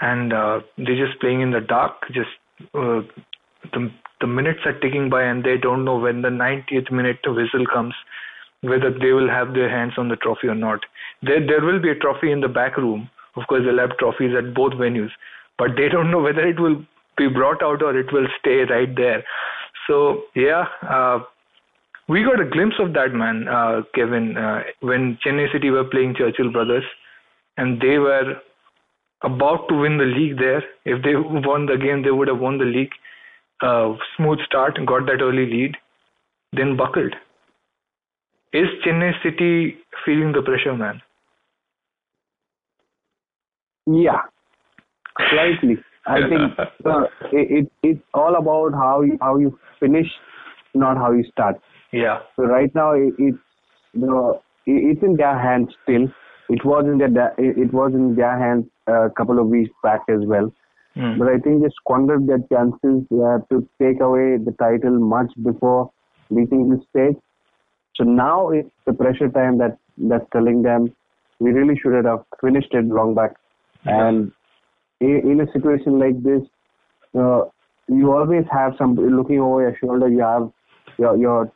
[0.00, 2.08] and uh, they're just playing in the dark.
[2.12, 2.34] Just
[2.74, 3.00] uh,
[3.72, 7.64] the the minutes are ticking by and they don't know when the 90th minute whistle
[7.72, 7.94] comes
[8.62, 10.80] whether they will have their hands on the trophy or not.
[11.22, 13.08] There there will be a trophy in the back room.
[13.38, 15.10] Of course, they'll have trophies at both venues,
[15.58, 16.84] but they don't know whether it will
[17.16, 19.24] be brought out or it will stay right there.
[19.86, 21.20] So yeah, uh,
[22.08, 26.14] we got a glimpse of that man, uh, Kevin, uh, when Chennai City were playing
[26.16, 26.84] Churchill Brothers,
[27.56, 28.36] and they were
[29.22, 30.62] about to win the league there.
[30.84, 32.92] If they won the game, they would have won the league.
[33.60, 35.76] Uh, smooth start, got that early lead,
[36.52, 37.14] then buckled.
[38.52, 41.02] Is Chennai City feeling the pressure, man?
[43.90, 44.20] Yeah,
[45.30, 45.78] slightly.
[46.06, 50.06] I think uh, it, it it's all about how you, how you finish,
[50.74, 51.56] not how you start.
[51.92, 52.20] Yeah.
[52.36, 53.38] So right now it, it's
[53.94, 56.04] you know it's in their hands still.
[56.50, 60.20] It was in their it was in their hands a couple of weeks back as
[60.24, 60.52] well.
[60.96, 61.18] Mm.
[61.18, 65.90] But I think they squandered their chances uh, to take away the title much before
[66.30, 67.16] reaching this stage.
[67.96, 70.94] So now it's the pressure time that that's telling them
[71.38, 73.36] we really should have finished it long back.
[73.84, 74.32] And
[75.00, 76.42] in a situation like this,
[77.18, 77.42] uh,
[77.88, 80.08] you always have some looking over your shoulder.
[80.08, 80.50] You have
[80.98, 81.52] your your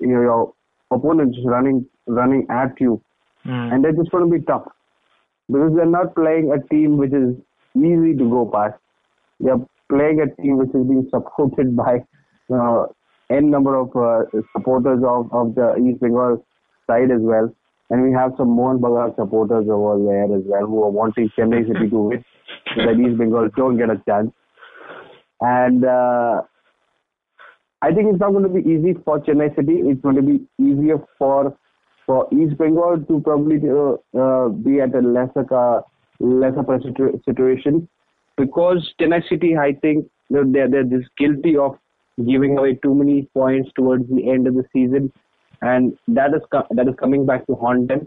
[0.00, 0.54] your, your
[0.90, 3.02] opponents running running at you,
[3.46, 3.72] Mm.
[3.72, 4.64] and that's just going to be tough
[5.48, 7.36] because they're not playing a team which is
[7.76, 8.74] easy to go past.
[9.38, 11.98] They're playing a team which is being supported by
[12.52, 12.86] uh,
[13.30, 16.44] n number of uh, supporters of, of the East Bengal
[16.88, 17.54] side as well.
[17.90, 21.66] And we have some Mohun Bagan supporters over there as well who are wanting Chennai
[21.66, 22.24] City to win
[22.74, 24.32] so that East Bengal don't get a chance.
[25.40, 26.42] And uh,
[27.82, 29.74] I think it's not going to be easy for Chennai City.
[29.84, 31.56] It's going to be easier for
[32.06, 35.82] for East Bengal to probably uh, uh, be at a lesser uh,
[36.20, 36.92] lesser pressure
[37.24, 37.88] situation
[38.36, 41.76] because Chennai City, I think, you know, they're they're just guilty of
[42.24, 45.12] giving away too many points towards the end of the season,
[45.62, 48.06] and that is co- that is coming back to haunt them.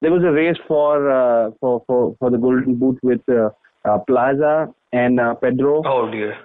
[0.00, 3.50] There was a race for uh, for, for for the Golden Boot with uh,
[3.84, 5.82] uh, Plaza and uh, Pedro.
[5.86, 6.36] Oh dear.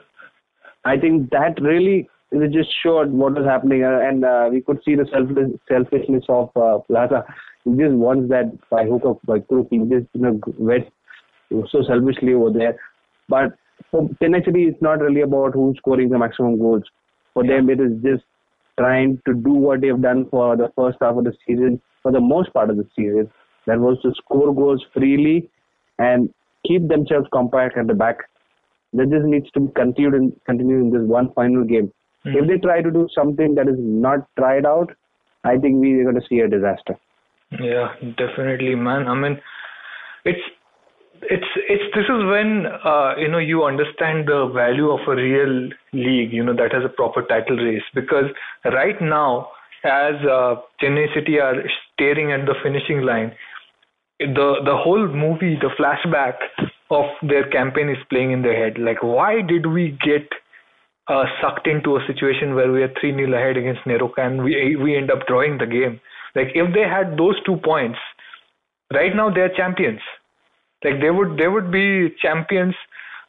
[0.86, 4.80] I think that really it just showed what was happening, uh, and uh, we could
[4.86, 7.24] see the selfless, selfishness of uh, Plaza.
[7.64, 9.68] He just wants that by hook or by crook.
[9.72, 10.88] He just you know went
[11.72, 12.78] so selfishly over there.
[13.30, 13.54] But
[13.92, 16.84] for Chennai City, it's not really about who's scoring the maximum goals.
[17.34, 17.58] For Yeah.
[17.58, 18.24] them, it is just
[18.80, 22.20] trying to do what they've done for the first half of the season, for the
[22.20, 23.30] most part of the season.
[23.66, 25.50] That was to score goals freely
[26.00, 26.34] and
[26.66, 28.18] keep themselves compact at the back.
[28.94, 31.92] That just needs to be continued in, continued in this one final game.
[32.26, 32.36] Mhm.
[32.36, 34.94] If they try to do something that is not tried out,
[35.44, 36.98] I think we are going to see a disaster.
[37.60, 39.08] Yeah, definitely, man.
[39.08, 39.40] I mean,
[40.26, 40.42] it's
[41.24, 45.70] it's it's this is when uh, you know you understand the value of a real
[45.94, 47.84] league, you know, that has a proper title race.
[47.94, 48.26] Because
[48.66, 49.50] right now,
[49.84, 51.56] as uh, Chennai City are
[51.94, 53.32] staring at the finishing line,
[54.20, 56.36] the the whole movie, the flashback
[56.90, 58.78] of their campaign is playing in their head.
[58.80, 60.28] Like, why did we get
[61.08, 64.76] uh, sucked into a situation where we are 3 nil ahead against NEROCA and we,
[64.76, 66.00] we end up drawing the game.
[66.36, 67.98] Like, if they had those two points,
[68.94, 70.02] right now they're champions.
[70.84, 72.76] Like, they would, they would be champions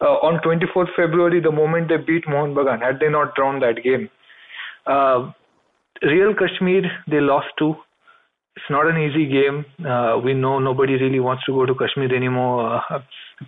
[0.00, 3.82] uh, on 24th February the moment they beat Mohun Bagan, had they not drawn that
[3.82, 4.08] game.
[4.86, 5.32] Uh,
[6.02, 7.74] Real Kashmir, they lost to.
[8.56, 9.64] It's not an easy game.
[9.84, 12.82] Uh, we know nobody really wants to go to Kashmir anymore.
[12.90, 12.98] Uh,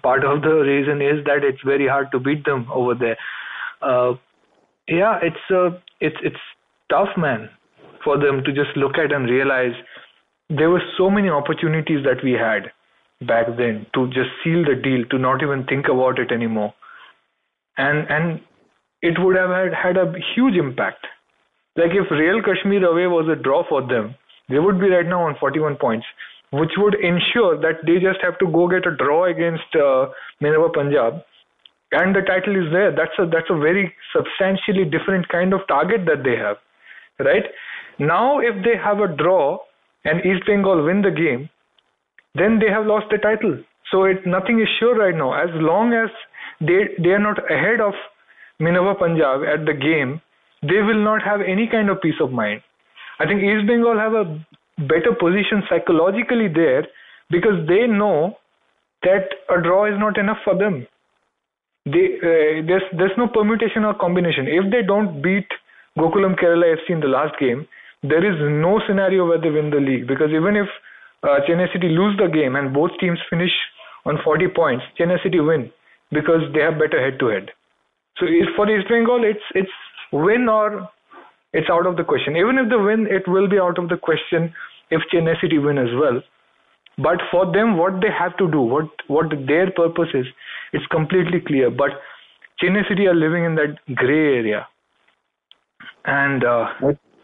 [0.03, 3.17] part of the reason is that it's very hard to beat them over there.
[3.83, 4.15] Uh,
[4.89, 6.45] yeah, it's uh, it's it's
[6.91, 7.49] tough, man,
[8.05, 9.73] for them to just look at and realize
[10.49, 12.71] there were so many opportunities that we had
[13.27, 16.75] back then to just seal the deal, to not even think about it anymore,
[17.77, 18.41] and and
[19.03, 21.07] it would have had had a huge impact.
[21.77, 24.15] Like if Real Kashmir away was a draw for them,
[24.49, 26.07] they would be right now on 41 points,
[26.51, 30.07] which would ensure that they just have to go get a draw against uh,
[30.41, 31.23] Minerva Punjab,
[31.93, 32.91] and the title is there.
[32.91, 36.57] That's a that's a very substantially different kind of target that they have,
[37.19, 37.45] right?
[37.99, 39.59] Now, if they have a draw
[40.05, 41.51] and East Bengal win the game,
[42.35, 43.59] then they have lost the title.
[43.91, 45.33] So it nothing is sure right now.
[45.33, 46.11] As long as
[46.61, 47.95] they they are not ahead of
[48.59, 50.21] Minerva Punjab at the game,
[50.63, 52.63] they will not have any kind of peace of mind.
[53.19, 54.25] I think East Bengal have a
[54.79, 56.87] better position psychologically there
[57.31, 58.37] because they know
[59.03, 60.87] that a draw is not enough for them.
[61.87, 64.47] They, uh, there's there's no permutation or combination.
[64.47, 65.49] If they don't beat
[65.99, 67.67] Gokulam Kerala FC in the last game,
[68.03, 70.69] there is no scenario where they win the league because even if
[71.23, 73.53] uh, Chennai City lose the game and both teams finish
[74.05, 75.71] on 40 points, Chennai City win
[76.11, 77.51] because they have better head to head.
[78.19, 79.71] So for East Bengal, it's it's
[80.13, 80.89] win or
[81.53, 82.37] it's out of the question.
[82.37, 84.53] Even if they win, it will be out of the question
[84.91, 86.23] if Chennai City win as well.
[86.99, 90.27] But for them, what they have to do, what what their purpose is,
[90.73, 91.71] it's completely clear.
[91.71, 91.91] But
[92.63, 94.67] Chennai City are living in that gray area,
[96.05, 96.67] and uh,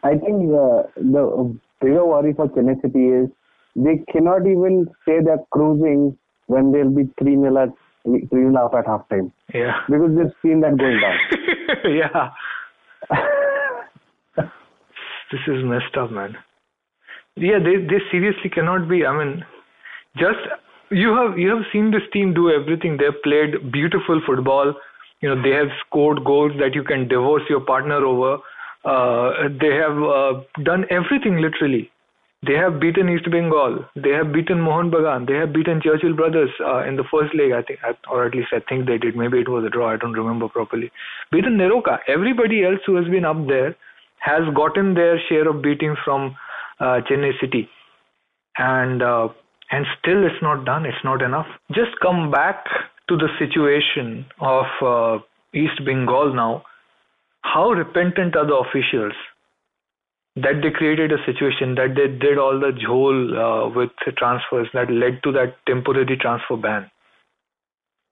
[0.03, 3.29] I think uh, the bigger worry for Chennai City is
[3.77, 7.69] they cannot even say they're cruising when they'll be three nil at
[8.05, 9.31] three nil up at halftime.
[9.53, 11.19] Yeah, because they've seen that going down.
[11.95, 12.31] yeah.
[15.31, 16.37] this is messed up, man.
[17.37, 19.05] Yeah, they they seriously cannot be.
[19.05, 19.45] I mean,
[20.17, 20.39] just
[20.91, 22.97] you have you have seen this team do everything.
[22.97, 24.75] They've played beautiful football.
[25.21, 28.39] You know, they have scored goals that you can divorce your partner over.
[28.85, 31.91] Uh, they have uh, done everything literally.
[32.47, 33.85] They have beaten East Bengal.
[33.95, 35.27] They have beaten Mohun Bagan.
[35.27, 37.81] They have beaten Churchill Brothers uh, in the first leg, I think,
[38.11, 39.17] or at least I think they did.
[39.17, 39.93] Maybe it was a draw.
[39.93, 40.91] I don't remember properly.
[41.33, 41.99] Beaten NEROCA.
[42.09, 43.75] Everybody else who has been up there
[44.19, 46.37] has gotten their share of beating from
[46.81, 47.69] uh, Chennai City,
[48.59, 49.29] and uh,
[49.71, 50.85] and still it's not done.
[50.85, 51.47] It's not enough.
[51.73, 52.65] Just come back
[53.09, 55.19] to the situation of uh,
[55.55, 56.65] East Bengal now.
[57.43, 59.15] How repentant are the officials?
[60.37, 64.91] That they created a situation that they did all the jhol uh, with transfers that
[64.91, 66.91] led to that temporary transfer ban.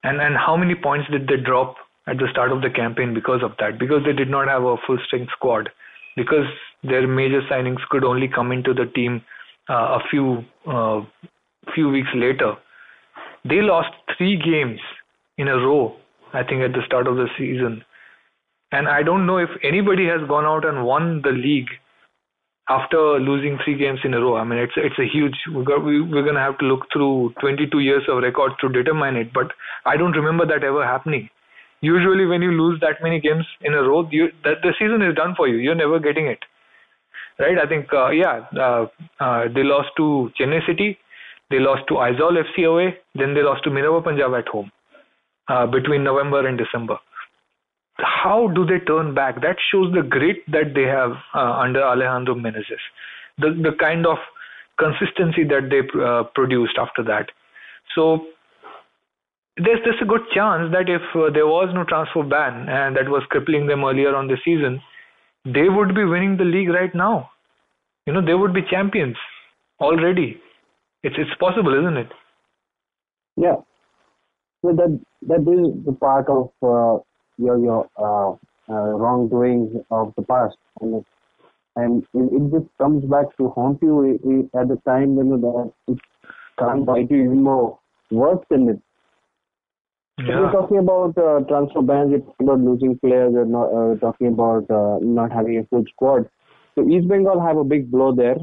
[0.02, 3.42] And and how many points did they drop at the start of the campaign because
[3.42, 3.78] of that?
[3.78, 5.70] Because they did not have a full strength squad.
[6.16, 6.46] Because
[6.82, 9.22] their major signings could only come into the team
[9.68, 11.00] uh, a few uh,
[11.74, 12.54] few weeks later.
[13.44, 14.80] They lost three games
[15.36, 15.96] in a row,
[16.32, 17.84] I think, at the start of the season.
[18.72, 21.68] And I don't know if anybody has gone out and won the league
[22.68, 24.36] after losing three games in a row.
[24.36, 25.36] I mean, it's it's a huge.
[25.52, 28.68] We're, got, we, we're going to have to look through 22 years of records to
[28.68, 29.32] determine it.
[29.32, 29.52] But
[29.84, 31.28] I don't remember that ever happening.
[31.80, 35.34] Usually, when you lose that many games in a row, you, the season is done
[35.36, 35.56] for you.
[35.56, 36.38] You're never getting it,
[37.38, 37.58] right?
[37.58, 38.86] I think, uh, yeah, uh,
[39.20, 40.96] uh, they lost to Chennai City,
[41.50, 44.72] they lost to Aizawl FC away, then they lost to Minerva Punjab at home
[45.48, 46.96] uh, between November and December
[47.98, 49.40] how do they turn back?
[49.40, 52.82] That shows the grit that they have uh, under Alejandro Menéndez,
[53.38, 54.18] the the kind of
[54.78, 57.30] consistency that they uh, produced after that.
[57.94, 58.26] So
[59.56, 63.08] there's there's a good chance that if uh, there was no transfer ban and that
[63.08, 64.80] was crippling them earlier on the season,
[65.44, 67.30] they would be winning the league right now.
[68.06, 69.16] You know, they would be champions
[69.80, 70.40] already.
[71.04, 72.08] It's it's possible, isn't it?
[73.36, 73.56] Yeah.
[74.62, 77.02] So that that is the part of uh,
[77.38, 78.32] your your uh,
[78.72, 81.06] uh, wrongdoings of the past, and it,
[81.76, 85.72] and it, it, just comes back to haunt you at the time when you know,
[85.86, 85.98] that it
[86.58, 87.78] can't bite you even more
[88.10, 88.80] worse than it.
[90.18, 90.40] Yeah.
[90.40, 94.28] We're talking about uh, transfer bans, we're talking about losing players, we're not uh, talking
[94.28, 96.28] about uh, not having a full squad.
[96.74, 98.36] So East Bengal have a big blow there.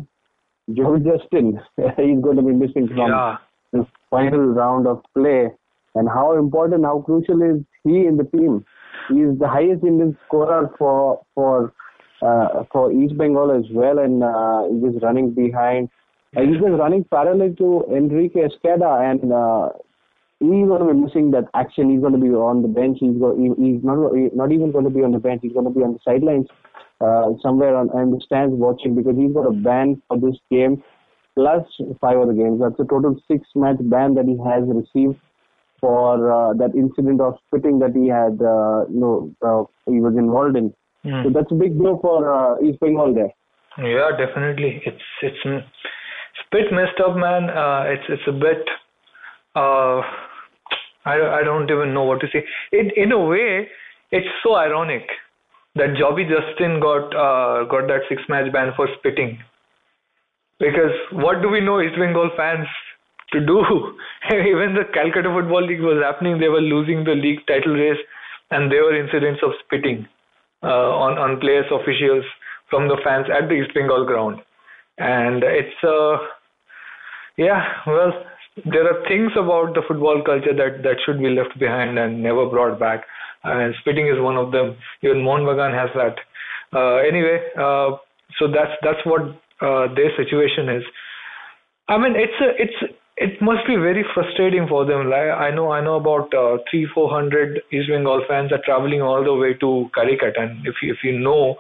[0.74, 3.38] Joe Justin, he's going to be missing from yeah.
[3.72, 5.50] the final round of play.
[5.96, 8.66] And how important, how crucial is he in the team?
[9.10, 11.74] He's the highest Indian scorer for for
[12.22, 15.90] uh, for East Bengal as well, and uh, he was running behind.
[16.36, 19.70] Uh, he was running parallel to Enrique Esqueda, and uh,
[20.40, 21.90] he's going to be missing that action.
[21.90, 22.98] He's going to be on the bench.
[23.00, 23.98] He's go, he, he's not
[24.36, 25.42] not even going to be on the bench.
[25.44, 26.48] He's going to be on the sidelines
[27.02, 30.84] uh, somewhere on, on the stands watching because he's got a ban for this game
[31.36, 31.66] plus
[32.00, 32.60] five other games.
[32.62, 35.18] That's a total six match ban that he has received
[35.82, 40.14] for uh, that incident of spitting that he had, uh, you know, uh, he was
[40.16, 40.74] involved in.
[41.04, 41.24] Mm.
[41.26, 43.34] So that's a big blow for uh, East Bengal there.
[43.78, 44.82] Yeah, definitely.
[44.86, 47.50] It's it's it's a bit messed up, man.
[47.50, 48.64] Uh, it's it's a bit.
[49.56, 50.02] Uh,
[51.06, 52.46] I I don't even know what to say.
[52.72, 53.68] It in a way,
[54.12, 55.08] it's so ironic
[55.76, 59.40] that Jobby Justin got uh, got that six match ban for spitting.
[60.60, 62.68] Because what do we know East Bengal fans
[63.34, 63.60] to do?
[64.32, 68.00] Even the Calcutta Football League was happening, they were losing the league title race,
[68.52, 70.08] and there were incidents of spitting
[70.64, 72.26] uh, on on players, officials
[72.70, 74.42] from the fans at the East Bengal ground,
[74.98, 76.18] and it's uh,
[77.38, 78.12] yeah, well,
[78.66, 82.46] there are things about the football culture that that should be left behind and never
[82.46, 83.04] brought back
[83.44, 84.78] and spitting is one of them.
[85.02, 86.16] Even Mohun Bagan has that.
[86.74, 87.98] Uh, anyway, uh,
[88.40, 89.22] so that's that's what
[89.62, 90.84] uh, their situation is.
[91.88, 92.94] I mean, it's a, it's
[93.26, 95.10] it must be very frustrating for them.
[95.10, 99.02] Like I know I know about uh, three four hundred East Bengal fans are traveling
[99.02, 101.56] all the way to Calicut, and if you, if you know.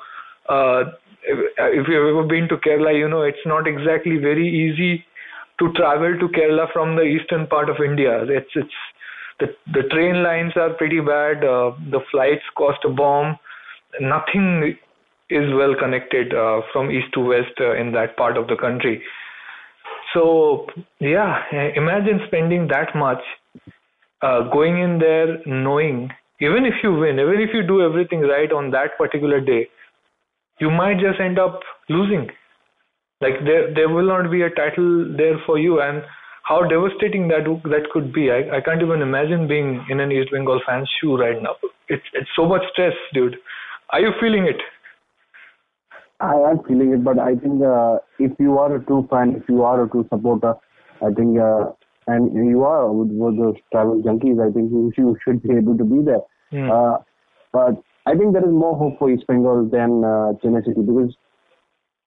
[0.50, 0.84] Uh,
[1.24, 5.06] if, if you've ever been to Kerala, you know it's not exactly very easy
[5.60, 8.24] to travel to Kerala from the eastern part of India.
[8.24, 8.80] It's it's
[9.40, 11.44] the the train lines are pretty bad.
[11.44, 13.38] Uh, the flights cost a bomb.
[14.00, 14.78] Nothing
[15.30, 19.02] is well connected uh, from east to west uh, in that part of the country.
[20.14, 20.68] So
[21.00, 21.44] yeah,
[21.76, 23.22] imagine spending that much
[24.22, 26.10] uh, going in there knowing
[26.42, 29.68] even if you win, even if you do everything right on that particular day,
[30.60, 32.28] you might just end up losing.
[33.22, 36.04] Like there there will not be a title there for you and
[36.44, 38.32] how devastating that that could be.
[38.32, 41.56] I, I can't even imagine being in an East Bengal fan's shoe right now.
[41.88, 43.38] It's it's so much stress, dude.
[43.92, 44.62] Are you feeling it?
[46.22, 49.50] I am feeling it, but I think uh, if you are a true fan, if
[49.50, 50.54] you are a true supporter,
[51.02, 51.72] I think, uh,
[52.08, 55.78] and you are with, with those travel junkies, I think you, you should be able
[55.78, 56.22] to be there.
[56.54, 56.70] Mm.
[56.70, 57.04] Uh,
[57.52, 61.16] but I think there is more hope for East Bengal than uh, Chennai City because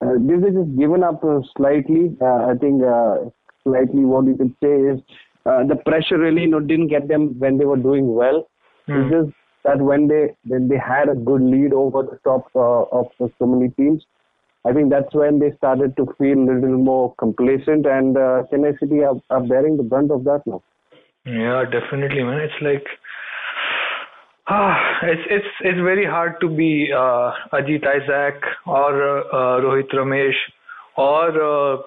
[0.01, 2.15] uh, this is just given up uh, slightly.
[2.21, 3.29] Uh, I think uh,
[3.63, 4.99] slightly what you could say is
[5.45, 8.47] uh, the pressure really you know, didn't get them when they were doing well.
[8.87, 9.03] Mm.
[9.03, 12.83] It's just that when they when they had a good lead over the top uh,
[12.97, 14.05] of so many teams,
[14.65, 18.79] I think that's when they started to feel a little more complacent, and uh, Chennai
[18.79, 20.61] City are, are bearing the brunt of that now.
[21.25, 22.39] Yeah, definitely, man.
[22.39, 22.85] It's like
[24.47, 28.91] ah, it's it's it's very hard to be uh, Ajit Isaac or
[29.33, 30.41] uh, Rohit Ramesh
[30.97, 31.77] or uh,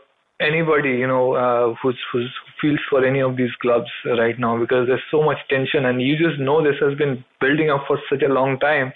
[0.40, 4.86] anybody you know uh, who's who's feels for any of these clubs right now because
[4.86, 8.22] there's so much tension and you just know this has been building up for such
[8.22, 8.92] a long time.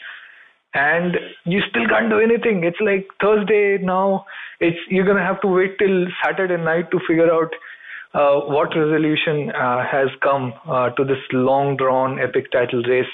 [0.74, 2.64] And you still can't do anything.
[2.64, 4.24] It's like thursday now.
[4.58, 7.52] It's you're going to have to wait till saturday night to figure out
[8.14, 13.08] uh, what resolution uh, has come uh, to this long drawn epic title race.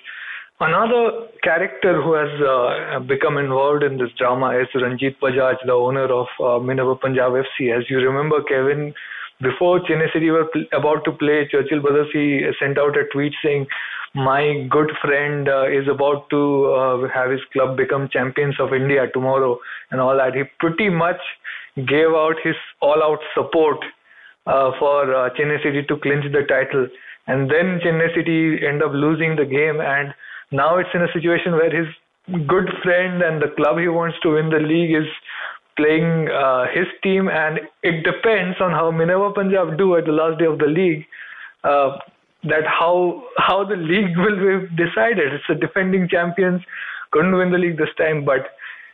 [0.60, 6.10] Another character who has uh, become involved in this drama is Ranjit Bajaj, the owner
[6.10, 7.70] of uh, Minerva Punjab FC.
[7.76, 8.92] As you remember, Kevin,
[9.40, 13.34] before Chennai City were pl- about to play Churchill Brothers, he sent out a tweet
[13.42, 13.66] saying,
[14.14, 19.06] "My good friend uh, is about to uh, have his club become champions of India
[19.12, 19.58] tomorrow,"
[19.90, 20.34] and all that.
[20.34, 21.20] He pretty much
[21.86, 23.78] gave out his all-out support
[24.46, 26.88] uh, for uh, Chennai City to clinch the title,
[27.26, 30.14] and then Chennai City end up losing the game and
[30.50, 31.88] now it's in a situation where his
[32.46, 35.08] good friend and the club he wants to win the league is
[35.78, 40.38] playing uh, his team, and it depends on how Minerva Punjab do at the last
[40.38, 41.06] day of the league.
[41.64, 41.96] Uh,
[42.44, 45.32] that how how the league will be decided.
[45.32, 46.60] It's the defending champions
[47.10, 48.52] couldn't win the league this time, but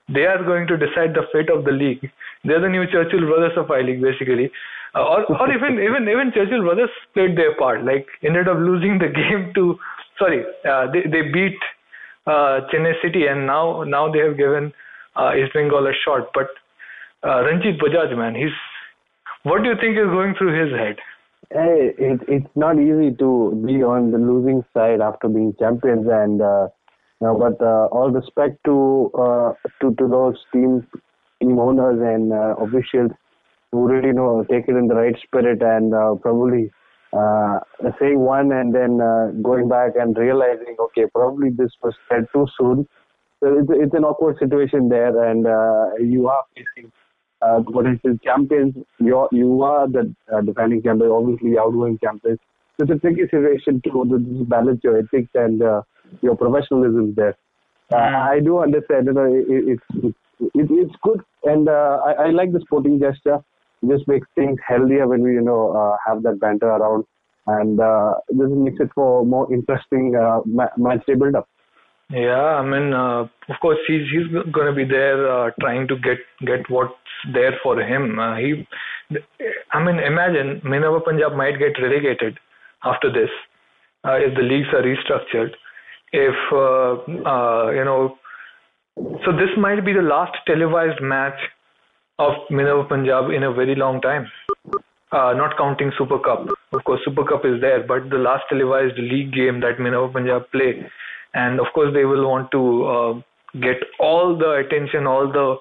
[0.09, 2.11] they are going to decide the fate of the league.
[2.45, 4.51] They're the new Churchill brothers of I League, basically.
[4.95, 7.85] Uh, or or even even even Churchill brothers played their part.
[7.85, 9.79] Like ended up losing the game to
[10.19, 11.59] sorry, uh, they they beat
[12.27, 14.73] uh, Chennai City, and now now they have given
[15.17, 16.31] uh, East Bengal a shot.
[16.35, 16.49] But
[17.25, 18.53] uh, Ranjit Bajaj, man, he's
[19.43, 20.97] what do you think is going through his head?
[21.51, 26.41] Hey, it, it's not easy to be on the losing side after being champions, and
[26.41, 26.69] uh,
[27.25, 30.87] know, but uh, all respect to uh, to to those team
[31.41, 33.11] team owners and uh, officials
[33.73, 36.71] who really know take it in the right spirit and uh, probably
[37.13, 37.59] uh,
[38.01, 42.47] saying one and then uh, going back and realizing, okay, probably this was said too
[42.59, 42.87] soon.
[43.41, 46.91] So it's, it's an awkward situation there, and uh, you are facing
[47.43, 48.75] uh, potential champions.
[48.99, 52.39] You're, you are the uh, defending champion, obviously outgoing champions.
[52.79, 55.83] So it's a tricky situation to, to balance your ethics and uh,
[56.23, 57.37] your professionalism there.
[57.93, 59.07] Uh, I do understand.
[59.07, 60.17] You know, it, it, it's
[60.55, 63.39] it, it's good, and uh, I, I like the sporting gesture.
[63.83, 67.05] It just makes things healthier when we you know uh, have that banter around,
[67.47, 71.49] and uh, this makes it for more interesting uh, ma- match day build up.
[72.15, 75.97] Yeah, I mean, uh, of course, he's he's going to be there uh, trying to
[75.97, 76.95] get get what's
[77.33, 78.21] there for him.
[78.21, 78.69] Uh, he,
[79.73, 82.39] I mean, imagine Minerva Punjab might get relegated
[82.85, 83.31] after this
[84.05, 85.55] uh, if the leagues are restructured.
[86.13, 88.17] If uh, uh, you know,
[89.25, 91.41] so this might be the last televised match
[92.21, 94.31] of Minerva Punjab in a very long time.
[95.11, 96.47] Uh, not counting Super Cup.
[96.73, 100.49] Of course, Super Cup is there, but the last televised league game that Minerva Punjab
[100.53, 100.87] play
[101.35, 103.13] and of course they will want to uh,
[103.61, 105.57] get all the attention, all the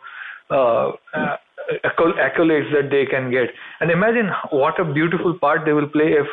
[0.54, 1.38] uh, uh,
[1.86, 3.50] accolades that they can get.
[3.80, 6.28] And imagine what a beautiful part they will play if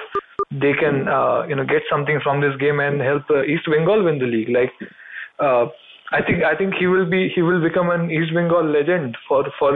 [0.51, 4.05] they can, uh, you know, get something from this game and help uh, East Bengal
[4.05, 4.49] win the league.
[4.49, 4.73] Like,
[5.39, 5.67] uh,
[6.13, 9.45] I think I think he will be he will become an East Bengal legend for
[9.59, 9.71] for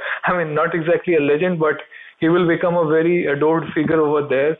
[0.24, 1.82] I mean not exactly a legend but
[2.20, 4.56] he will become a very adored figure over there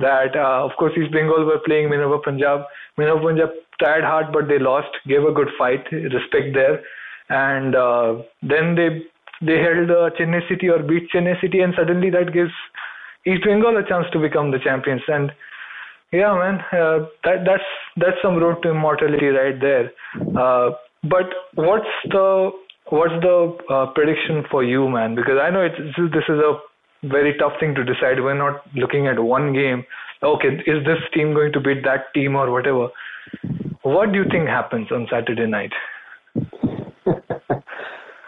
[0.00, 2.62] that uh, of course East Bengal were playing Minerva Punjab
[2.96, 3.50] Minerva Punjab
[3.82, 4.92] tried hard, but they lost.
[5.06, 6.80] Gave a good fight, respect there,
[7.28, 8.90] and uh, then they
[9.46, 12.52] they held uh, Chennai City or beat Chennai City, and suddenly that gives
[13.26, 15.02] East Bengal a chance to become the champions.
[15.08, 15.32] And
[16.12, 19.92] yeah, man, uh, that that's that's some road to immortality right there.
[20.38, 20.70] Uh,
[21.02, 22.50] but what's the
[22.90, 25.14] what's the uh, prediction for you, man?
[25.14, 25.78] Because I know it's
[26.14, 26.58] this is a
[27.08, 28.20] very tough thing to decide.
[28.20, 29.84] We're not looking at one game.
[30.22, 32.88] Okay, is this team going to beat that team or whatever?
[33.82, 35.72] What do you think happens on Saturday night?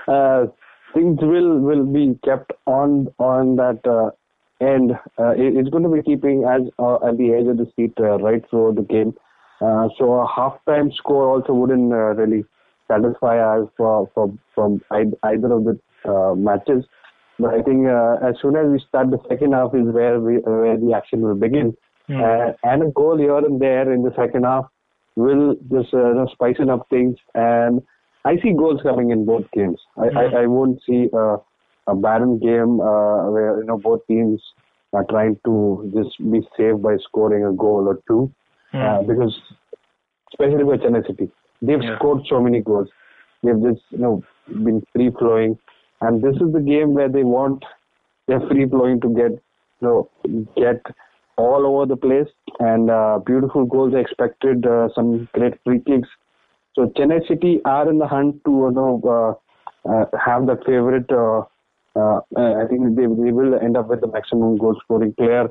[0.09, 0.47] uh,
[0.93, 4.11] things will will be kept on on that uh,
[4.65, 4.93] end.
[5.17, 7.93] Uh, it, it's going to be keeping as uh, at the edge of the seat
[8.01, 9.15] uh, right through the game.
[9.61, 12.45] Uh, so a halftime score also wouldn't really
[12.89, 15.79] satisfy us for, for from either of the
[16.37, 16.85] matches.
[17.39, 20.77] But I think as soon as we start the second half is where we where
[20.77, 21.77] the action will begin.
[22.11, 22.55] Mm.
[22.65, 24.67] and a goal here and there in the second half
[25.17, 27.17] will just uh, you know, spicing up things.
[27.35, 27.83] And
[28.25, 29.79] I see goals coming in both games.
[29.97, 30.37] I, mm-hmm.
[30.37, 31.37] I, I, won't see a,
[31.87, 34.41] a barren game uh, where you know both teams
[34.93, 38.33] are trying to just be saved by scoring a goal or two,
[38.73, 38.79] mm-hmm.
[38.79, 39.35] uh, because
[40.33, 41.97] especially with Chennai City, they've yeah.
[41.97, 42.89] scored so many goals.
[43.43, 45.59] They've just you know been free flowing,
[46.01, 47.63] and this is the game where they want
[48.27, 50.11] their free flowing to get you know
[50.57, 50.81] get
[51.37, 52.29] all over the place,
[52.61, 54.67] and uh, beautiful goals are expected.
[54.67, 56.09] Uh, some great free kicks.
[56.75, 61.11] So Chennai City are in the hunt to you know uh, uh have the favorite.
[61.11, 61.43] Uh,
[61.97, 65.49] uh, I think they they will end up with the maximum goal scoring player.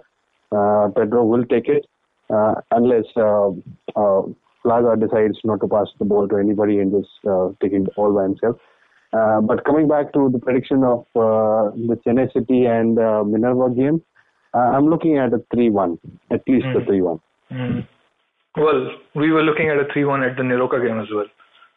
[0.52, 1.86] Pedro will take it
[2.30, 8.14] unless Plaza decides not to pass the ball to anybody and just taking it all
[8.14, 8.58] by himself.
[9.48, 12.96] but coming back to the prediction of the Chennai City and
[13.32, 14.04] Minerva game,
[14.58, 15.98] I'm looking at a 3-1,
[16.32, 16.82] at least mm.
[16.82, 17.20] a 3-1.
[17.52, 17.88] Mm.
[18.56, 21.26] Well, we were looking at a 3-1 at the NEROCA game as well.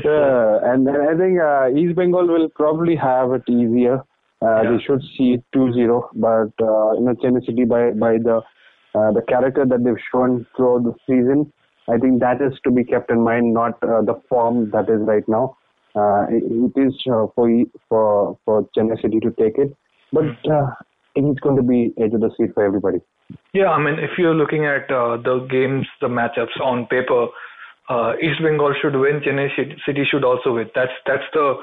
[0.05, 4.03] uh, and, and I think uh, East Bengal will probably have it easier.
[4.41, 4.71] Uh, yeah.
[4.71, 8.41] They should see 2-0, but uh, you know Chennai City by by the
[8.95, 11.51] uh, the character that they've shown throughout the season,
[11.89, 15.01] I think that is to be kept in mind, not uh, the form that is
[15.01, 15.57] right now.
[15.95, 17.49] Uh, it, it is uh, for
[17.89, 19.75] for for Chennai City to take it.
[20.11, 20.71] But uh,
[21.15, 22.99] it's going to be edge of the seat for everybody.
[23.53, 27.27] Yeah, I mean, if you're looking at uh, the games, the matchups on paper,
[27.89, 29.19] uh, East Bengal should win.
[29.19, 29.49] Chennai
[29.85, 30.69] City should also win.
[30.75, 31.55] That's that's the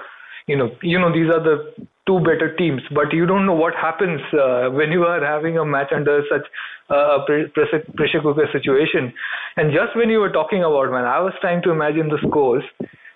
[0.47, 1.75] you know you know these are the
[2.07, 5.65] two better teams, but you don't know what happens uh, when you are having a
[5.65, 6.47] match under such
[6.89, 9.13] a pressure, pressure cooker situation.
[9.57, 12.65] And just when you were talking about man, I was trying to imagine the scores,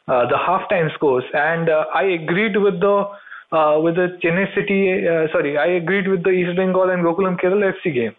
[0.08, 3.04] uh, the halftime scores, and uh, I agreed with the
[3.52, 7.38] uh, with the Chennai City, uh, sorry, I agreed with the East Bengal and Gokulam
[7.40, 8.14] Kerala FC game.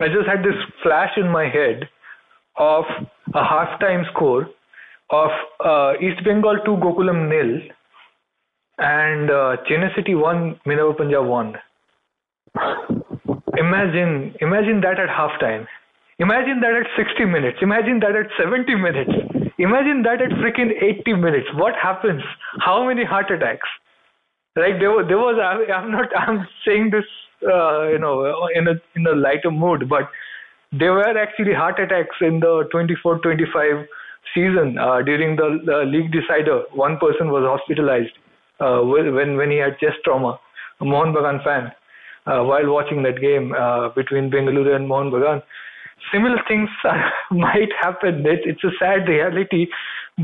[0.00, 1.88] I just had this flash in my head
[2.56, 2.84] of
[3.34, 4.48] a halftime score
[5.10, 5.30] of
[5.64, 7.60] uh, East Bengal 2 Gokulam nil
[8.78, 11.54] and uh, Chennai City 1 Minerva Punjab 1.
[13.56, 15.66] Imagine, imagine that at halftime.
[16.18, 17.58] Imagine that at 60 minutes.
[17.60, 19.10] Imagine that at 70 minutes.
[19.58, 21.46] Imagine that at freaking 80 minutes.
[21.54, 22.22] What happens?
[22.60, 23.68] How many heart attacks?
[24.56, 25.36] Like there was, there was.
[25.42, 26.08] I, am not.
[26.16, 27.04] I'm saying this
[27.42, 28.24] uh, you know,
[28.54, 30.08] in a in a lighter mood, but
[30.72, 33.86] there were actually heart attacks in the 24-25
[34.34, 36.62] season uh, during the, the league decider.
[36.72, 38.12] One person was hospitalized
[38.60, 40.38] uh, when when he had chest trauma.
[40.80, 41.72] A Mohun Bagan fan
[42.26, 45.42] uh, while watching that game uh, between Bengaluru and Mohun Bagan.
[46.12, 46.68] Similar things
[47.30, 48.26] might happen.
[48.26, 49.66] It, it's a sad reality,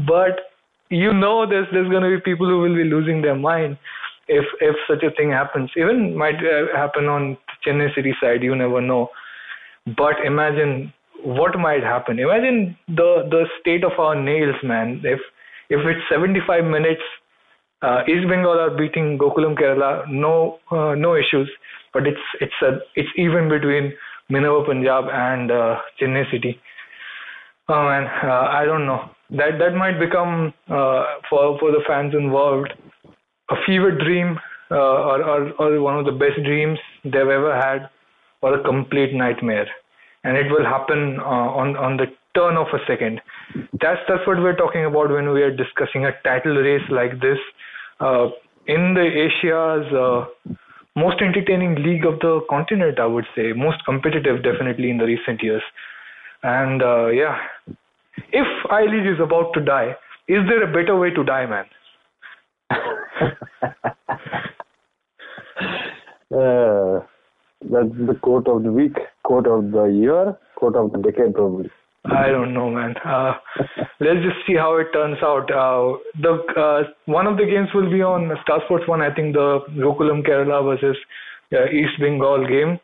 [0.06, 0.50] but
[0.88, 3.76] you know there's there's going to be people who will be losing their mind
[4.38, 5.70] if if such a thing happens.
[5.76, 8.42] Even might uh, happen on Chennai City side.
[8.42, 9.08] You never know.
[9.96, 10.92] But imagine
[11.24, 12.18] what might happen.
[12.18, 15.00] Imagine the the state of our nails, man.
[15.04, 15.20] If
[15.68, 17.02] if it's 75 minutes,
[17.82, 21.50] uh, East Bengal are beating Gokulam Kerala, no uh, no issues.
[21.92, 23.92] But it's it's a it's even between
[24.28, 26.60] Minerva Punjab and uh, Chennai City.
[27.68, 29.10] Oh man, uh, I don't know.
[29.30, 32.72] That that might become uh, for for the fans involved
[33.50, 34.38] a fever dream
[34.70, 34.76] uh,
[35.10, 37.90] or, or or one of the best dreams they've ever had,
[38.42, 39.68] or a complete nightmare
[40.24, 43.20] and it will happen uh, on on the turn of a second.
[43.80, 47.38] That's that's what we're talking about when we are discussing a title race like this.
[48.00, 48.28] Uh,
[48.66, 50.26] in the Asia's uh,
[50.94, 55.42] most entertaining league of the continent, I would say, most competitive, definitely in the recent
[55.42, 55.62] years.
[56.42, 57.38] And uh, yeah,
[58.32, 59.96] if I League is about to die,
[60.28, 61.64] is there a better way to die, man?
[66.34, 67.00] uh,
[67.62, 71.70] that's the quote of the week, quote of the year, quote of the decade, probably.
[72.04, 72.94] I don't know, man.
[73.04, 73.34] Uh,
[74.00, 75.50] let's just see how it turns out.
[75.50, 79.02] Uh, the uh, one of the games will be on Star Sports One.
[79.02, 80.96] I think the Gokulam Kerala versus
[81.52, 82.80] uh, East Bengal game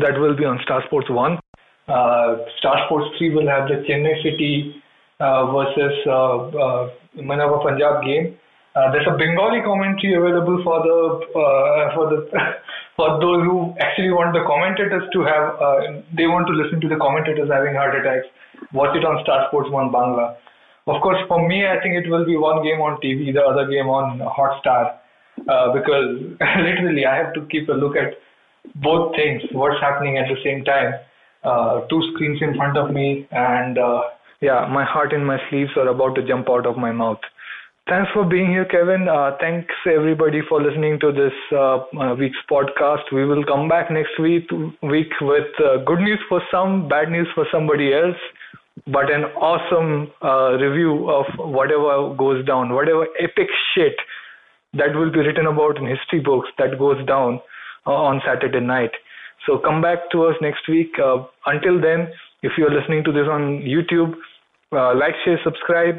[0.00, 1.38] that will be on Star Sports One.
[1.88, 4.80] Uh, Star Sports Three will have the Chennai City
[5.18, 6.88] uh, versus uh,
[7.20, 8.36] Minerva Punjab game.
[8.74, 10.98] There's a Bengali commentary available for the
[11.34, 12.18] uh, for the
[12.96, 16.88] for those who actually want the commentators to have, uh, they want to listen to
[16.88, 18.28] the commentators having heart attacks,
[18.72, 20.36] watch it on Star Sports 1 Bangla.
[20.86, 23.64] Of course, for me, I think it will be one game on TV, the other
[23.68, 25.00] game on Hotstar,
[25.48, 26.20] uh, because
[26.66, 28.20] literally I have to keep a look at
[28.76, 30.94] both things, what's happening at the same time.
[31.42, 34.02] Uh, two screens in front of me, and uh,
[34.42, 37.20] yeah, my heart in my sleeves are about to jump out of my mouth.
[37.90, 39.08] Thanks for being here, Kevin.
[39.08, 43.02] Uh, thanks everybody for listening to this uh, uh, week's podcast.
[43.12, 44.48] We will come back next week
[44.80, 48.14] week with uh, good news for some, bad news for somebody else,
[48.86, 53.96] but an awesome uh, review of whatever goes down, whatever epic shit
[54.74, 57.40] that will be written about in history books that goes down
[57.88, 58.92] uh, on Saturday night.
[59.46, 60.94] So come back to us next week.
[61.44, 62.06] until then,
[62.44, 64.14] if you are listening to this on YouTube,
[64.70, 65.98] like, share, subscribe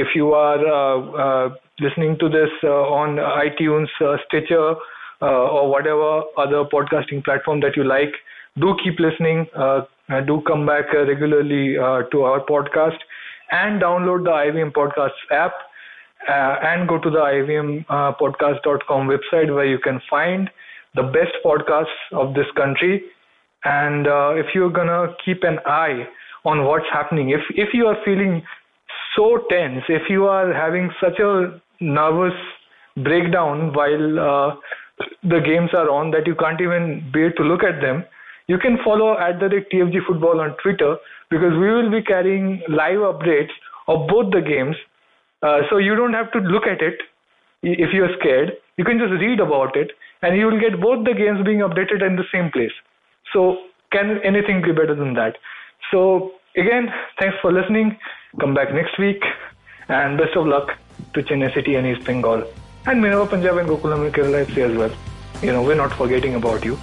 [0.00, 3.88] if you are uh, uh, listening to this uh, on iTunes,
[4.26, 4.74] Stitcher,
[5.20, 8.12] or whatever other podcasting platform that you like,
[8.58, 9.46] do keep listening.
[10.26, 11.74] do come back regularly
[12.12, 12.98] to our podcast
[13.50, 15.52] and download the IVM Podcasts app.
[16.28, 20.50] Uh, and go to the ivmpodcast.com uh, website where you can find
[20.94, 23.02] the best podcasts of this country.
[23.64, 26.06] And uh, if you're gonna keep an eye
[26.44, 28.42] on what's happening, if if you are feeling
[29.16, 32.34] so tense, if you are having such a nervous
[32.96, 34.54] breakdown while uh,
[35.22, 38.04] the games are on that you can't even bear to look at them,
[38.46, 40.96] you can follow at the TFG Football on Twitter
[41.30, 43.54] because we will be carrying live updates
[43.86, 44.76] of both the games.
[45.42, 46.98] Uh, so you don't have to look at it
[47.62, 48.52] if you're scared.
[48.76, 49.92] You can just read about it
[50.22, 52.72] and you will get both the games being updated in the same place.
[53.32, 53.58] So
[53.92, 55.36] can anything be better than that?
[55.90, 56.88] So again,
[57.18, 57.96] thanks for listening.
[58.38, 59.24] Come back next week
[59.88, 60.78] and best of luck
[61.14, 62.44] to Chennai City and East Bengal
[62.86, 64.92] and Minerva Punjab and Gokulam and Kerala FC as well.
[65.42, 66.78] You know, we're not forgetting about you.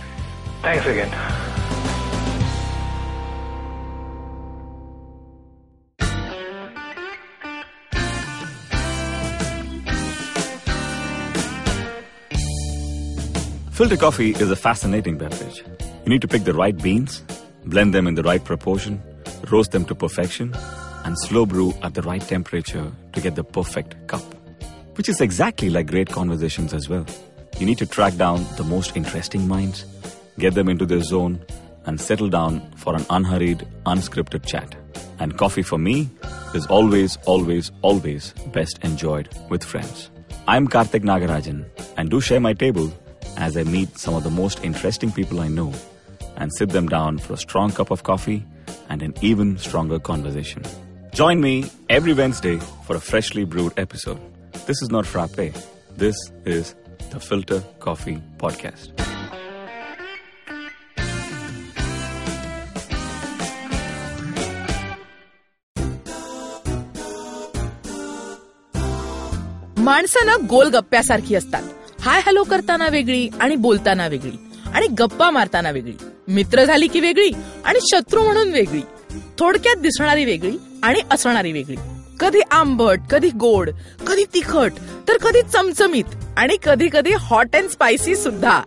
[0.61, 1.09] Thanks again.
[13.71, 15.63] Filter coffee is a fascinating beverage.
[16.03, 17.23] You need to pick the right beans,
[17.63, 19.01] blend them in the right proportion,
[19.49, 20.53] roast them to perfection
[21.07, 24.21] and slow brew at the right temperature to get the perfect cup.
[24.95, 27.05] Which is exactly like great conversations as well.
[27.59, 29.85] You need to track down the most interesting minds,
[30.37, 31.39] get them into their zone,
[31.85, 34.75] and settle down for an unhurried, unscripted chat.
[35.19, 36.09] And coffee for me
[36.53, 40.09] is always, always, always best enjoyed with friends.
[40.45, 41.63] I'm Karthik Nagarajan
[41.95, 42.93] and do share my table
[43.37, 45.73] as I meet some of the most interesting people I know
[46.35, 48.45] and sit them down for a strong cup of coffee
[48.89, 50.63] and an even stronger conversation.
[51.13, 54.19] Join me every Wednesday for a freshly brewed episode.
[54.65, 55.53] This is not Frappe,
[55.97, 56.75] this is
[57.11, 58.91] the Filter Coffee Podcast.
[69.77, 71.63] माणसानं गोल गप्प्यासारखी असतात
[72.01, 74.37] hi hello करताना वेगळी आणि बोलताना वेगळी
[74.73, 75.93] आणि गप्पा मारताना वेगळी
[76.27, 77.29] मित्र झाली की वेगळी
[77.65, 78.81] आणि शत्रू म्हणून वेगळी
[79.39, 81.75] थोडक्यात दिसणारी वेगळी आणि असणारी वेगळी.
[82.19, 83.69] कधी आंबट कधी गोड
[84.07, 84.71] कधी तिखट
[85.07, 88.61] तर कधी चमचमीत आणि कधी कधी हॉट अँड स्पायसी सुद्धा.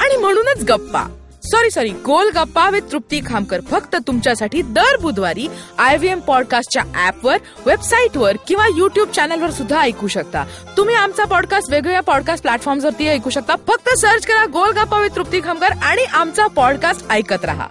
[0.00, 1.02] आणि म्हणूनच गप्पा.
[1.44, 5.48] सॉरी सॉरी गोल गप्पा विथ तृप्ती खामकर फक्त तुमच्यासाठी दर बुधवारी
[5.78, 7.36] आय व्ही एम पॉडकास्टच्या ऍपवर
[7.66, 10.44] वेबसाईटवर किंवा युट्यूब चॅनलवर सुद्धा ऐकू शकता.
[10.76, 13.54] तुम्ही आमचा पॉडकास्ट वेगवेगळ्या पॉडकास्ट प्लॅटफॉर्मवरती ऐकू शकता.
[13.56, 17.66] फक्त सर्च करा गोल गप्पा विथ तृप्ती खामकर आणि आमचा पॉडकास्ट ऐकत राहा.